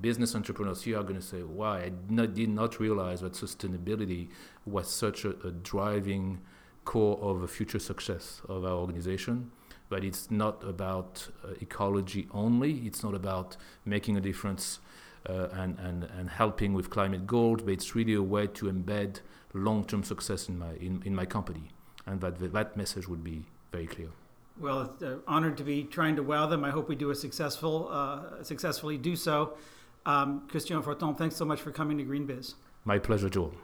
[0.00, 4.28] business entrepreneurs here are going to say, wow, I not, did not realize that sustainability
[4.66, 6.40] was such a, a driving
[6.84, 9.50] core of the future success of our organization.
[9.88, 12.74] But it's not about uh, ecology only.
[12.86, 14.80] It's not about making a difference
[15.28, 19.20] uh, and, and, and helping with climate goals, but it's really a way to embed
[19.52, 21.70] long-term success in my in, in my company,
[22.06, 24.08] and that that message would be very clear.
[24.58, 26.64] Well, it's uh, honored to be trying to wow them.
[26.64, 29.56] I hope we do a successful uh, successfully do so.
[30.06, 32.54] Um, Christian Forthomme, thanks so much for coming to GreenBiz.
[32.84, 33.54] My pleasure, Joel.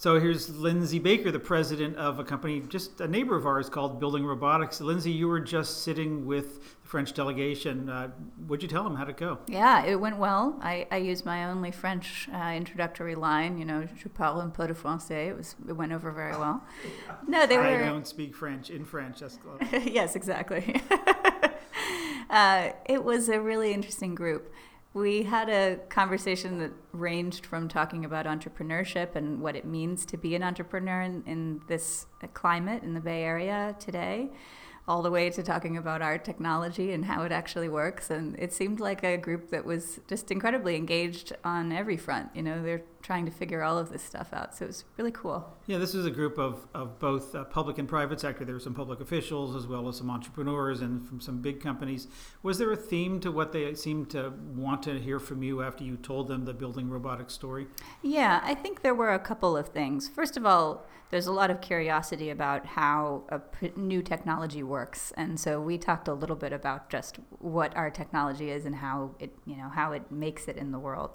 [0.00, 4.00] So here's Lindsay Baker, the president of a company, just a neighbor of ours called
[4.00, 4.80] Building Robotics.
[4.80, 7.90] Lindsay, you were just sitting with the French delegation.
[7.90, 8.08] Uh,
[8.46, 8.96] what'd you tell them?
[8.96, 9.40] How'd it go?
[9.46, 10.58] Yeah, it went well.
[10.62, 14.66] I, I used my only French uh, introductory line, you know, je parle un peu
[14.66, 15.28] de français.
[15.28, 16.64] It, was, it went over very well.
[17.28, 17.64] No, they were.
[17.64, 19.20] I don't speak French in French.
[19.20, 19.38] That's
[19.84, 20.80] yes, exactly.
[22.30, 24.50] uh, it was a really interesting group.
[24.92, 30.16] We had a conversation that ranged from talking about entrepreneurship and what it means to
[30.16, 34.30] be an entrepreneur in, in this climate in the Bay Area today
[34.88, 38.10] all the way to talking about our technology and how it actually works.
[38.10, 42.34] And it seemed like a group that was just incredibly engaged on every front.
[42.34, 44.54] You know, they're trying to figure all of this stuff out.
[44.56, 45.56] So it was really cool.
[45.66, 48.44] Yeah, this is a group of, of both uh, public and private sector.
[48.44, 52.08] There were some public officials as well as some entrepreneurs and from some big companies.
[52.42, 55.84] Was there a theme to what they seemed to want to hear from you after
[55.84, 57.66] you told them the building robotics story?
[58.02, 60.08] Yeah, I think there were a couple of things.
[60.08, 63.40] First of all, there's a lot of curiosity about how a
[63.76, 68.50] new technology works, and so we talked a little bit about just what our technology
[68.50, 71.10] is and how it, you know, how it makes it in the world.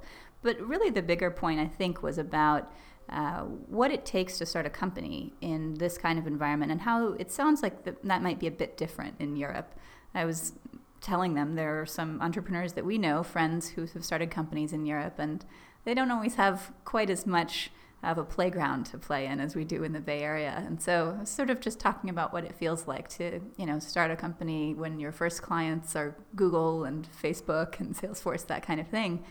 [0.46, 2.72] But really, the bigger point I think was about
[3.10, 7.14] uh, what it takes to start a company in this kind of environment and how
[7.14, 9.74] it sounds like that might be a bit different in Europe.
[10.14, 10.54] I was
[11.02, 14.86] telling them there are some entrepreneurs that we know, friends who have started companies in
[14.86, 15.44] Europe, and
[15.84, 17.72] they don't always have quite as much
[18.04, 20.64] of a playground to play in as we do in the Bay Area.
[20.68, 24.12] And so sort of just talking about what it feels like to, you know, start
[24.12, 28.88] a company when your first clients are Google and Facebook and Salesforce, that kind of
[28.88, 29.26] thing.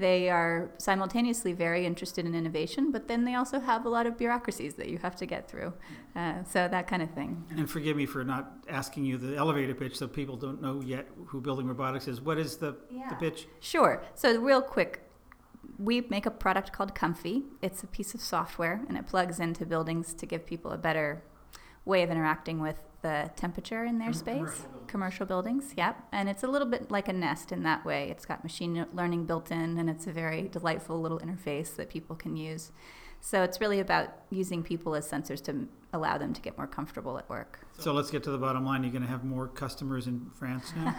[0.00, 4.16] They are simultaneously very interested in innovation, but then they also have a lot of
[4.16, 5.74] bureaucracies that you have to get through.
[6.16, 7.44] Uh, so that kind of thing.
[7.50, 11.06] And forgive me for not asking you the elevator pitch, so people don't know yet
[11.26, 12.18] who Building Robotics is.
[12.22, 13.10] What is the, yeah.
[13.10, 13.46] the pitch?
[13.60, 14.02] Sure.
[14.14, 15.02] So real quick,
[15.78, 17.42] we make a product called Comfy.
[17.60, 21.22] It's a piece of software and it plugs into buildings to give people a better
[21.84, 24.36] way of interacting with the temperature in their space.
[24.36, 24.90] Commercial buildings.
[24.90, 25.96] Commercial buildings, yep.
[26.12, 28.10] And it's a little bit like a Nest in that way.
[28.10, 32.16] It's got machine learning built in and it's a very delightful little interface that people
[32.16, 32.72] can use.
[33.20, 37.18] So it's really about using people as sensors to allow them to get more comfortable
[37.18, 37.66] at work.
[37.78, 38.82] So let's get to the bottom line.
[38.82, 40.94] You're going to have more customers in France now?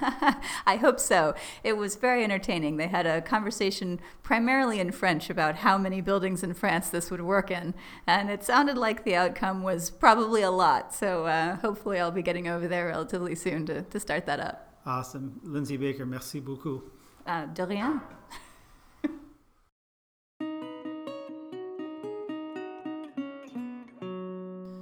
[0.66, 1.34] I hope so.
[1.64, 2.78] It was very entertaining.
[2.78, 7.22] They had a conversation primarily in French about how many buildings in France this would
[7.22, 7.74] work in,
[8.06, 10.94] and it sounded like the outcome was probably a lot.
[10.94, 14.80] So uh, hopefully I'll be getting over there relatively soon to, to start that up.
[14.86, 15.40] Awesome.
[15.44, 16.92] Lindsay Baker, merci beaucoup.
[17.26, 18.02] Uh, de rien.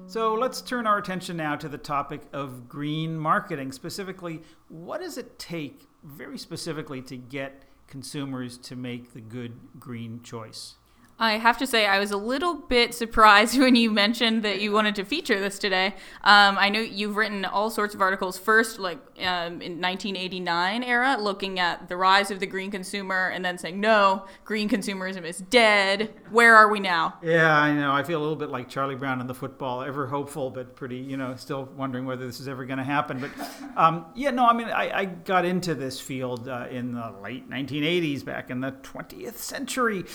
[0.10, 3.72] So let's turn our attention now to the topic of green marketing.
[3.72, 10.24] Specifically, what does it take, very specifically, to get consumers to make the good green
[10.24, 10.79] choice?
[11.22, 14.72] I have to say, I was a little bit surprised when you mentioned that you
[14.72, 15.88] wanted to feature this today.
[16.24, 21.18] Um, I know you've written all sorts of articles, first, like um, in 1989 era,
[21.20, 25.40] looking at the rise of the green consumer and then saying, no, green consumerism is
[25.40, 26.14] dead.
[26.32, 27.16] Where are we now?
[27.22, 27.92] Yeah, I know.
[27.92, 30.98] I feel a little bit like Charlie Brown in the football, ever hopeful, but pretty,
[30.98, 33.20] you know, still wondering whether this is ever going to happen.
[33.20, 33.32] But
[33.76, 37.50] um, yeah, no, I mean, I, I got into this field uh, in the late
[37.50, 40.06] 1980s, back in the 20th century.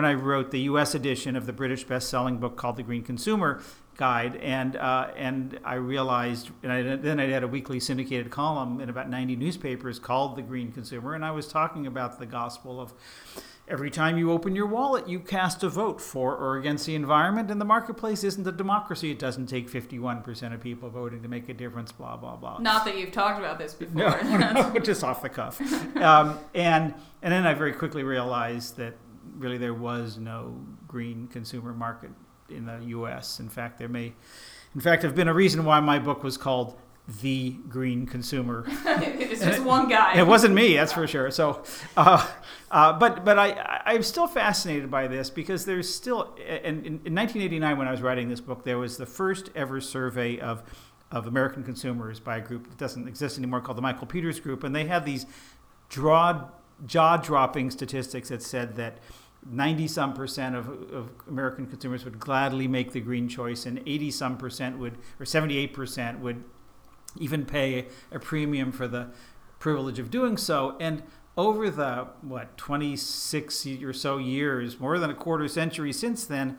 [0.00, 0.94] When I wrote the U.S.
[0.94, 3.60] edition of the British best-selling book called The Green Consumer
[3.98, 8.80] Guide, and uh, and I realized, and I, then I had a weekly syndicated column
[8.80, 12.80] in about 90 newspapers called The Green Consumer, and I was talking about the gospel
[12.80, 12.94] of
[13.68, 17.50] every time you open your wallet, you cast a vote for or against the environment,
[17.50, 19.10] and the marketplace isn't a democracy.
[19.10, 21.92] It doesn't take 51% of people voting to make a difference.
[21.92, 22.58] Blah blah blah.
[22.58, 24.18] Not that you've talked about this before.
[24.22, 25.60] No, no just off the cuff.
[25.98, 28.94] Um, and and then I very quickly realized that
[29.36, 30.56] really there was no
[30.86, 32.10] green consumer market
[32.48, 33.40] in the U.S.
[33.40, 34.12] In fact, there may,
[34.74, 36.76] in fact, have been a reason why my book was called
[37.20, 40.18] "The Green Consumer." it's just one guy.
[40.18, 41.30] It wasn't me, that's for sure.
[41.30, 41.62] So,
[41.96, 42.28] uh,
[42.70, 47.78] uh, but but I I'm still fascinated by this because there's still, in, in 1989
[47.78, 50.62] when I was writing this book, there was the first ever survey of
[51.10, 54.62] of American consumers by a group that doesn't exist anymore called the Michael Peters Group,
[54.62, 55.26] and they had these
[55.88, 56.48] draw
[56.86, 58.98] jaw-dropping statistics that said that
[59.48, 64.10] 90 some percent of, of American consumers would gladly make the green choice, and 80
[64.10, 66.44] some percent would, or 78 percent would
[67.18, 69.08] even pay a premium for the
[69.58, 70.76] privilege of doing so.
[70.78, 71.02] And
[71.36, 76.58] over the, what, 26 or so years, more than a quarter century since then,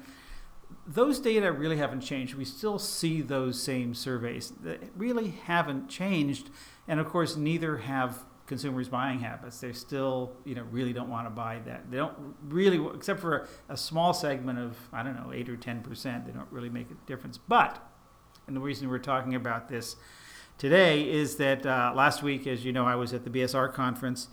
[0.88, 2.36] those data really haven't changed.
[2.36, 6.50] We still see those same surveys that really haven't changed.
[6.88, 9.62] And of course, neither have consumers' buying habits.
[9.62, 11.90] They still, you know, really don't want to buy that.
[11.90, 15.82] They don't really, except for a, small segment of, I don't know, eight or ten
[15.82, 16.26] percent.
[16.26, 17.38] They don't really make a difference.
[17.38, 17.82] But,
[18.48, 19.96] and the reason we're talking about this
[20.58, 24.28] today is that uh, last week, as you know, I was at the BSR conference.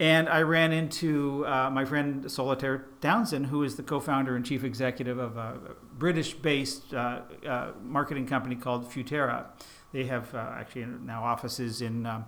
[0.00, 4.44] And I ran into uh, my friend Solitaire Townsend, who is the co founder and
[4.44, 5.56] chief executive of a
[5.96, 9.44] British based uh, uh, marketing company called Futerra.
[9.92, 12.24] They have uh, actually now offices in um,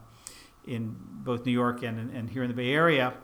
[0.67, 3.15] in both New York and, and here in the Bay Area.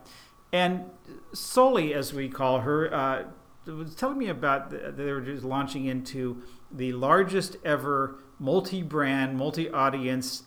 [0.52, 0.84] And
[1.32, 3.24] Soli, as we call her, uh,
[3.66, 10.44] was telling me about the, they were just launching into the largest ever multi-brand, multi-audience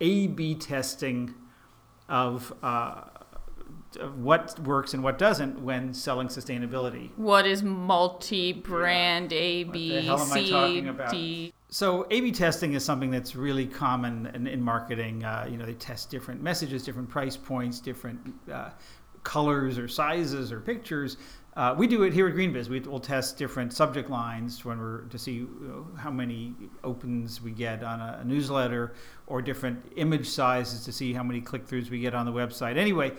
[0.00, 1.34] A/B testing
[2.08, 3.02] of, uh,
[4.00, 7.10] of what works and what doesn't when selling sustainability.
[7.16, 9.38] What is multi-brand yeah.
[9.38, 11.52] A, B, C, D?
[11.74, 15.24] So A/B testing is something that's really common in, in marketing.
[15.24, 18.70] Uh, you know, they test different messages, different price points, different uh,
[19.24, 21.16] colors or sizes or pictures.
[21.56, 22.68] Uh, we do it here at GreenBiz.
[22.68, 26.54] We, will test different subject lines when we're to see you know, how many
[26.84, 28.94] opens we get on a, a, newsletter,
[29.26, 32.76] or different image sizes to see how many click-throughs we get on the website.
[32.76, 33.10] Anyway,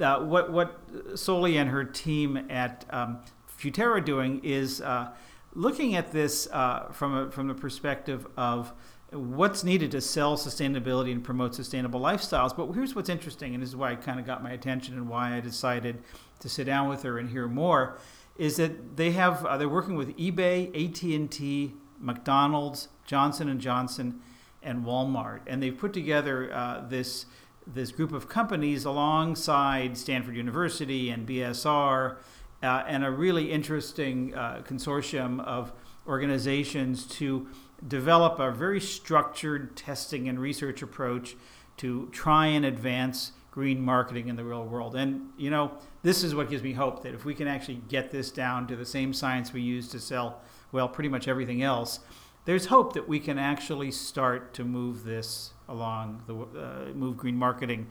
[0.00, 0.80] uh, what what
[1.14, 5.12] Soli and her team at um, Futerra are doing is uh,
[5.54, 8.72] looking at this uh, from a, from the perspective of
[9.12, 12.56] what's needed to sell sustainability and promote sustainable lifestyles.
[12.56, 15.08] But here's what's interesting, and this is why it kind of got my attention and
[15.08, 16.02] why I decided
[16.40, 17.98] to sit down with her and hear more,
[18.36, 24.20] is that they have uh, they're working with eBay, AT&T, McDonald's, Johnson and Johnson,
[24.62, 27.26] and Walmart, and they've put together uh, this
[27.64, 32.16] this group of companies alongside Stanford University and BSR
[32.62, 35.72] uh, and a really interesting uh, consortium of
[36.06, 37.46] organizations to
[37.86, 41.36] develop a very structured testing and research approach
[41.76, 44.96] to try and advance green marketing in the real world.
[44.96, 48.10] And, you know, this is what gives me hope that if we can actually get
[48.10, 50.40] this down to the same science we use to sell,
[50.70, 52.00] well, pretty much everything else,
[52.44, 57.36] there's hope that we can actually start to move this along, the uh, move green
[57.36, 57.88] marketing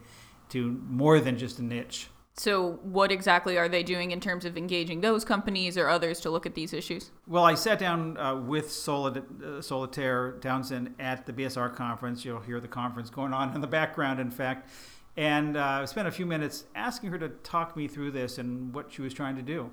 [0.50, 2.08] to more than just a niche.
[2.34, 6.30] So, what exactly are they doing in terms of engaging those companies or others to
[6.30, 7.12] look at these issues?
[7.28, 12.24] Well, I sat down uh, with Solid, uh, Solitaire Townsend at the BSR conference.
[12.24, 14.70] You'll hear the conference going on in the background, in fact.
[15.18, 18.94] And uh, spent a few minutes asking her to talk me through this and what
[18.94, 19.70] she was trying to do.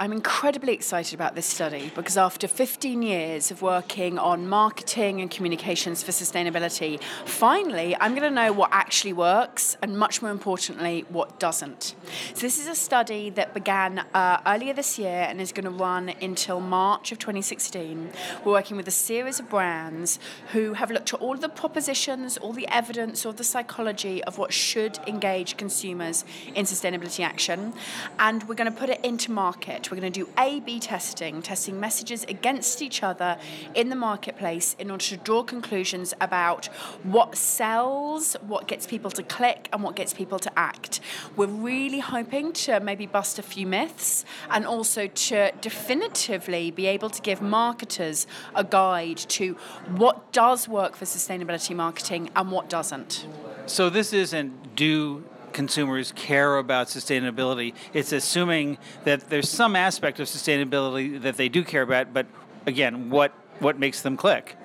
[0.00, 5.30] I'm incredibly excited about this study because after 15 years of working on marketing and
[5.30, 11.04] communications for sustainability, finally I'm going to know what actually works and, much more importantly,
[11.10, 11.94] what doesn't.
[12.32, 15.70] So, this is a study that began uh, earlier this year and is going to
[15.70, 18.10] run until March of 2016.
[18.42, 20.18] We're working with a series of brands
[20.52, 24.54] who have looked at all the propositions, all the evidence, all the psychology of what
[24.54, 26.24] should engage consumers
[26.54, 27.74] in sustainability action,
[28.18, 29.79] and we're going to put it into market.
[29.88, 33.38] We're going to do A B testing, testing messages against each other
[33.74, 36.66] in the marketplace in order to draw conclusions about
[37.04, 41.00] what sells, what gets people to click, and what gets people to act.
[41.36, 47.10] We're really hoping to maybe bust a few myths and also to definitively be able
[47.10, 49.54] to give marketers a guide to
[49.96, 53.26] what does work for sustainability marketing and what doesn't.
[53.66, 57.74] So, this isn't do consumers care about sustainability.
[57.92, 62.26] It's assuming that there's some aspect of sustainability that they do care about, but
[62.66, 64.56] again, what what makes them click.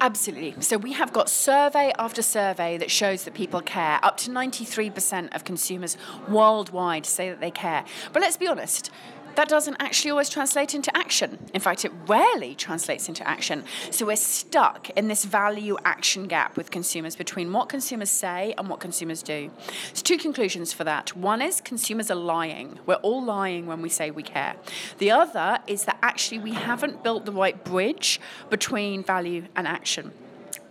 [0.00, 0.54] Absolutely.
[0.62, 3.98] So we have got survey after survey that shows that people care.
[4.02, 5.96] Up to 93% of consumers
[6.28, 7.84] worldwide say that they care.
[8.12, 8.90] But let's be honest,
[9.36, 11.38] that doesn't actually always translate into action.
[11.52, 13.64] In fact, it rarely translates into action.
[13.90, 18.68] So we're stuck in this value action gap with consumers between what consumers say and
[18.68, 19.50] what consumers do.
[19.88, 21.16] There's two conclusions for that.
[21.16, 22.78] One is consumers are lying.
[22.86, 24.56] We're all lying when we say we care.
[24.98, 28.20] The other is that actually we haven't built the right bridge
[28.50, 30.12] between value and action.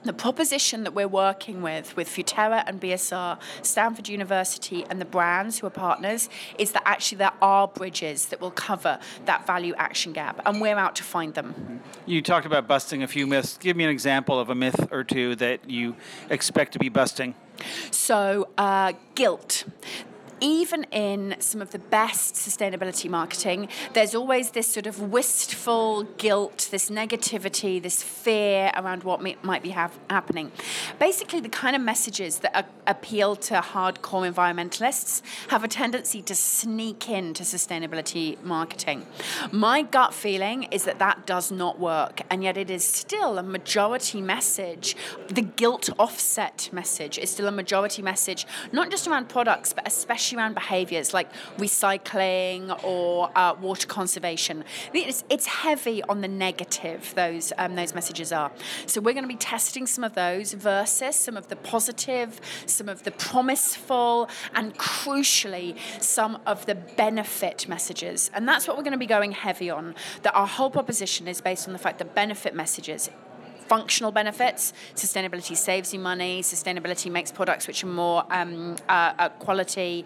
[0.03, 5.59] The proposition that we're working with, with Futerra and BSR, Stanford University, and the brands
[5.59, 10.11] who are partners, is that actually there are bridges that will cover that value action
[10.11, 11.81] gap, and we're out to find them.
[12.05, 13.57] You talked about busting a few myths.
[13.57, 15.95] Give me an example of a myth or two that you
[16.29, 17.35] expect to be busting.
[17.91, 19.65] So, uh, guilt
[20.43, 26.67] even in some of the best sustainability marketing, there's always this sort of wistful guilt,
[26.69, 30.51] this negativity, this fear around what may, might be happening.
[30.99, 36.35] Basically, the kind of messages that are, appeal to hardcore environmentalists have a tendency to
[36.35, 39.05] sneak into sustainability marketing.
[39.51, 43.43] My gut feeling is that that does not work, and yet it is still a
[43.43, 44.97] majority message.
[45.29, 50.32] The guilt offset message is still a majority message, not just around products, but especially
[50.33, 54.63] especially around behaviours like recycling or uh, water conservation.
[54.93, 58.51] It's, it's, heavy on the negative, those, um, those messages are.
[58.87, 62.89] So we're going to be testing some of those versus some of the positive, some
[62.89, 68.31] of the promiseful, and crucially, some of the benefit messages.
[68.33, 69.95] And that's what we're going to be going heavy on.
[70.23, 73.09] That our whole proposition is based on the fact that benefit messages
[73.75, 74.71] functional benefits.
[74.93, 76.43] Sustainability saves you money.
[76.43, 80.05] Sustainability makes products which are more um, uh, uh, quality.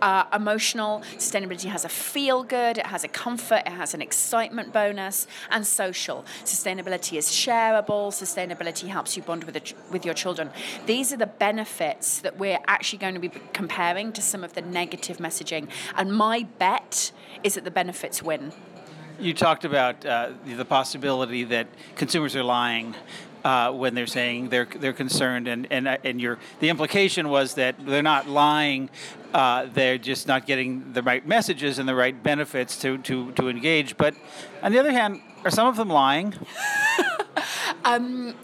[0.00, 1.00] Uh, emotional.
[1.16, 5.64] Sustainability has a feel good, it has a comfort, it has an excitement bonus, and
[5.64, 6.24] social.
[6.42, 10.50] Sustainability is shareable, sustainability helps you bond with, ch- with your children.
[10.86, 14.62] These are the benefits that we're actually going to be comparing to some of the
[14.62, 15.68] negative messaging.
[15.94, 17.12] And my bet
[17.44, 18.52] is that the benefits win.
[19.20, 22.94] You talked about uh, the possibility that consumers are lying
[23.44, 27.54] uh, when they're saying they're they're concerned, and and uh, and your the implication was
[27.54, 28.90] that they're not lying,
[29.34, 33.48] uh, they're just not getting the right messages and the right benefits to to to
[33.48, 33.96] engage.
[33.96, 34.14] But
[34.62, 36.34] on the other hand, are some of them lying?
[37.84, 38.34] um,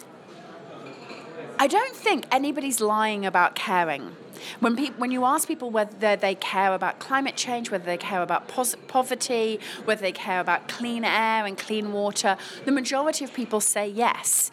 [1.58, 4.16] I don't think anybody's lying about caring.
[4.60, 8.22] When, pe- when you ask people whether they care about climate change, whether they care
[8.22, 13.32] about pos- poverty, whether they care about clean air and clean water, the majority of
[13.32, 14.50] people say yes.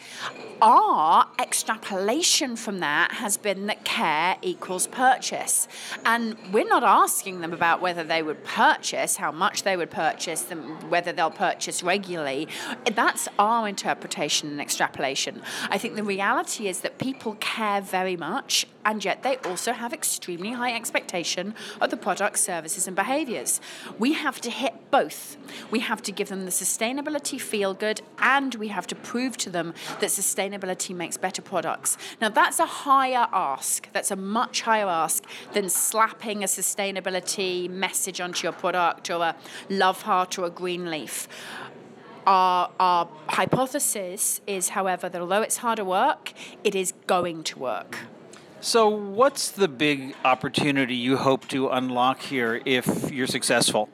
[0.61, 5.67] Our extrapolation from that has been that care equals purchase.
[6.05, 10.43] And we're not asking them about whether they would purchase, how much they would purchase,
[10.43, 12.47] them, whether they'll purchase regularly.
[12.93, 15.41] That's our interpretation and extrapolation.
[15.69, 19.93] I think the reality is that people care very much, and yet they also have
[19.93, 23.61] extremely high expectation of the products, services, and behaviors.
[23.99, 25.38] We have to hit both.
[25.71, 29.49] We have to give them the sustainability feel good, and we have to prove to
[29.49, 31.97] them that sustainability makes better products.
[32.21, 33.91] Now, that's a higher ask.
[33.91, 35.23] That's a much higher ask
[35.53, 39.36] than slapping a sustainability message onto your product or a
[39.69, 41.28] love heart or a green leaf.
[42.26, 47.99] Our, our hypothesis is, however, that although it's harder work, it is going to work.
[48.66, 53.89] So, what's the big opportunity you hope to unlock here if you're successful?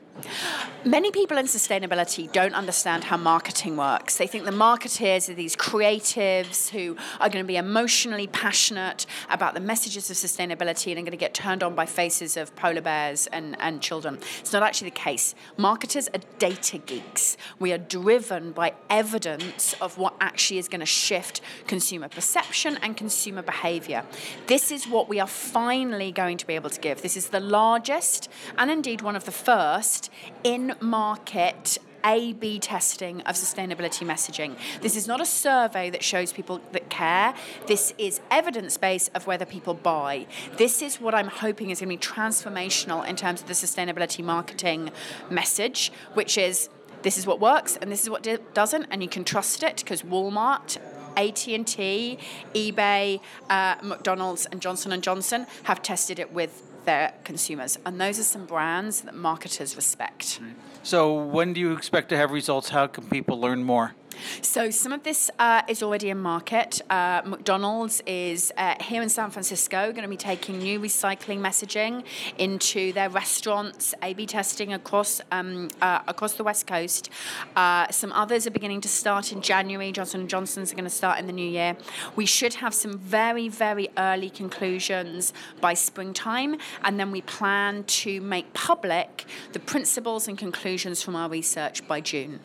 [0.84, 4.16] Many people in sustainability don't understand how marketing works.
[4.16, 9.54] They think the marketeers are these creatives who are going to be emotionally passionate about
[9.54, 12.80] the messages of sustainability and are going to get turned on by faces of polar
[12.80, 14.18] bears and, and children.
[14.40, 15.34] It's not actually the case.
[15.56, 17.36] Marketers are data geeks.
[17.58, 22.96] We are driven by evidence of what actually is going to shift consumer perception and
[22.96, 24.04] consumer behavior.
[24.46, 27.02] This is what we are finally going to be able to give.
[27.02, 30.10] This is the largest and indeed one of the first
[30.44, 34.56] in market a B testing of sustainability messaging.
[34.80, 37.34] This is not a survey that shows people that care.
[37.66, 40.26] This is evidence base of whether people buy.
[40.56, 44.24] This is what I'm hoping is going to be transformational in terms of the sustainability
[44.24, 44.90] marketing
[45.30, 46.68] message, which is
[47.02, 50.02] this is what works and this is what doesn't, and you can trust it because
[50.02, 50.78] Walmart
[51.16, 52.18] AT&T,
[52.54, 57.78] eBay, uh, McDonald's, and Johnson Johnson have tested it with their consumers.
[57.84, 60.40] And those are some brands that marketers respect.
[60.82, 62.70] So, when do you expect to have results?
[62.70, 63.94] How can people learn more?
[64.40, 66.80] So some of this uh, is already in market.
[66.90, 72.04] Uh, McDonald's is uh, here in San Francisco going to be taking new recycling messaging
[72.38, 77.10] into their restaurants, A/B testing across um, uh, across the West Coast.
[77.56, 79.92] Uh, some others are beginning to start in January.
[79.92, 81.76] Johnson Johnson's are going to start in the new year.
[82.16, 88.20] We should have some very very early conclusions by springtime, and then we plan to
[88.20, 92.40] make public the principles and conclusions from our research by June.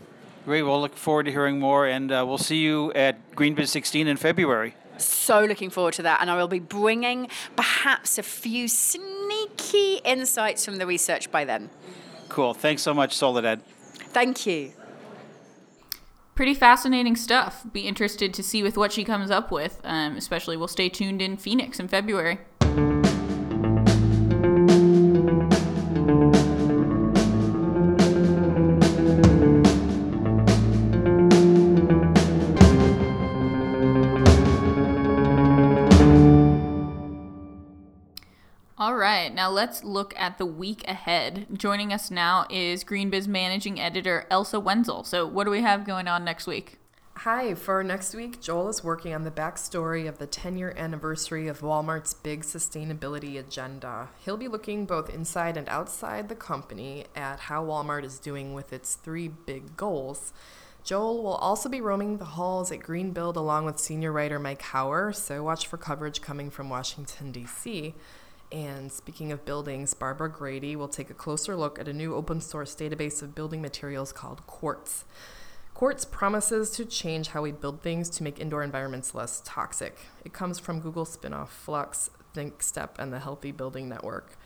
[0.47, 0.63] Great.
[0.63, 4.15] We'll look forward to hearing more, and uh, we'll see you at GreenBiz 16 in
[4.15, 4.75] February.
[4.97, 7.27] So looking forward to that, and I will be bringing
[7.57, 11.69] perhaps a few sneaky insights from the research by then.
[12.29, 12.53] Cool.
[12.53, 13.61] Thanks so much, Soledad.
[14.13, 14.71] Thank you.
[16.33, 17.65] Pretty fascinating stuff.
[17.73, 19.81] Be interested to see with what she comes up with.
[19.83, 22.39] Um, especially, we'll stay tuned in Phoenix in February.
[38.79, 41.47] All right, now let's look at the week ahead.
[41.51, 45.03] Joining us now is GreenBiz managing editor Elsa Wenzel.
[45.03, 46.77] So, what do we have going on next week?
[47.15, 51.47] Hi, for next week, Joel is working on the backstory of the 10 year anniversary
[51.47, 54.09] of Walmart's big sustainability agenda.
[54.23, 58.71] He'll be looking both inside and outside the company at how Walmart is doing with
[58.71, 60.33] its three big goals.
[60.83, 65.11] Joel will also be roaming the halls at Greenbuild along with senior writer Mike Hower,
[65.13, 67.95] so watch for coverage coming from Washington, D.C.
[68.51, 72.39] And speaking of buildings, Barbara Grady will take a closer look at a new open
[72.39, 75.03] source database of building materials called Quartz.
[75.73, 79.97] Quartz promises to change how we build things to make indoor environments less toxic.
[80.25, 84.37] It comes from Google spinoff Flux, ThinkStep, and the Healthy Building Network.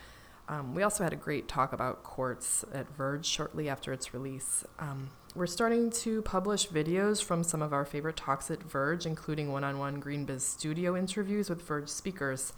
[0.49, 4.66] Um, we also had a great talk about Quartz at Verge shortly after its release.
[4.80, 9.54] Um, we're starting to publish videos from some of our favorite talks at Verge, including
[9.54, 12.52] one on one GreenBiz studio interviews with Verge speakers.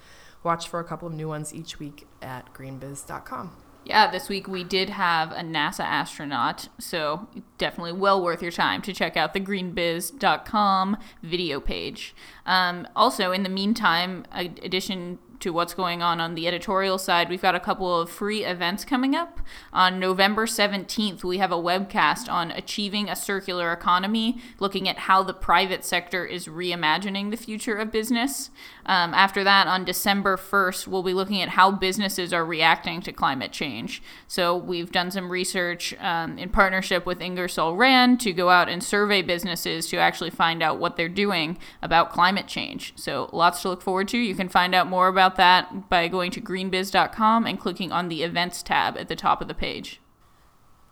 [0.43, 3.55] Watch for a couple of new ones each week at greenbiz.com.
[3.85, 7.27] Yeah, this week we did have a NASA astronaut, so
[7.57, 12.15] definitely well worth your time to check out the greenbiz.com video page.
[12.45, 17.41] Um, also, in the meantime, addition to what's going on on the editorial side, we've
[17.41, 19.41] got a couple of free events coming up.
[19.73, 25.21] On November 17th, we have a webcast on achieving a circular economy, looking at how
[25.21, 28.51] the private sector is reimagining the future of business.
[28.85, 33.11] Um, after that, on December 1st, we'll be looking at how businesses are reacting to
[33.11, 34.01] climate change.
[34.27, 38.83] So we've done some research um, in partnership with Ingersoll Rand to go out and
[38.83, 42.93] survey businesses to actually find out what they're doing about climate change.
[42.95, 44.17] So lots to look forward to.
[44.17, 48.23] You can find out more about that by going to greenbiz.com and clicking on the
[48.23, 49.99] events tab at the top of the page.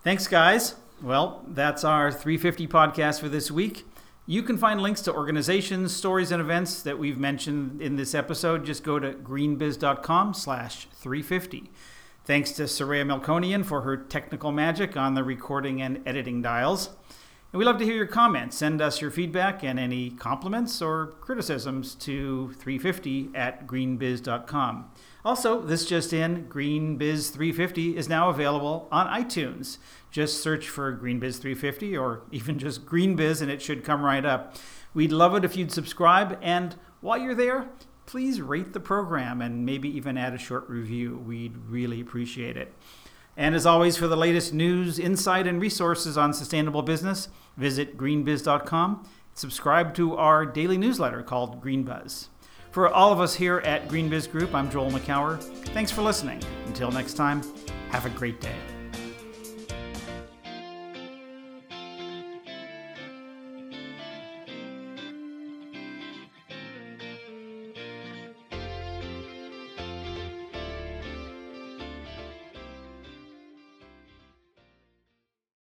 [0.03, 0.75] Thanks, guys.
[1.01, 3.85] Well, that's our 350 podcast for this week.
[4.27, 8.65] You can find links to organizations, stories, and events that we've mentioned in this episode.
[8.65, 11.71] Just go to greenbiz.com slash 350.
[12.23, 16.89] Thanks to Soraya Melkonian for her technical magic on the recording and editing dials.
[17.51, 18.57] And we love to hear your comments.
[18.57, 24.91] Send us your feedback and any compliments or criticisms to 350 at greenbiz.com.
[25.25, 29.79] Also, this just in GreenBiz 350 is now available on iTunes.
[30.11, 34.55] Just search for GreenBiz 350 or even just GreenBiz and it should come right up.
[34.93, 37.69] We'd love it if you'd subscribe, and while you're there,
[38.05, 41.17] please rate the program and maybe even add a short review.
[41.25, 42.73] We'd really appreciate it.
[43.37, 49.07] And as always, for the latest news, insight, and resources on sustainable business, visit greenbiz.com.
[49.33, 52.27] Subscribe to our daily newsletter called Green Buzz.
[52.71, 55.41] For all of us here at GreenBiz Group, I'm Joel Makower.
[55.69, 56.41] Thanks for listening.
[56.67, 57.41] Until next time,
[57.91, 58.70] have a great day.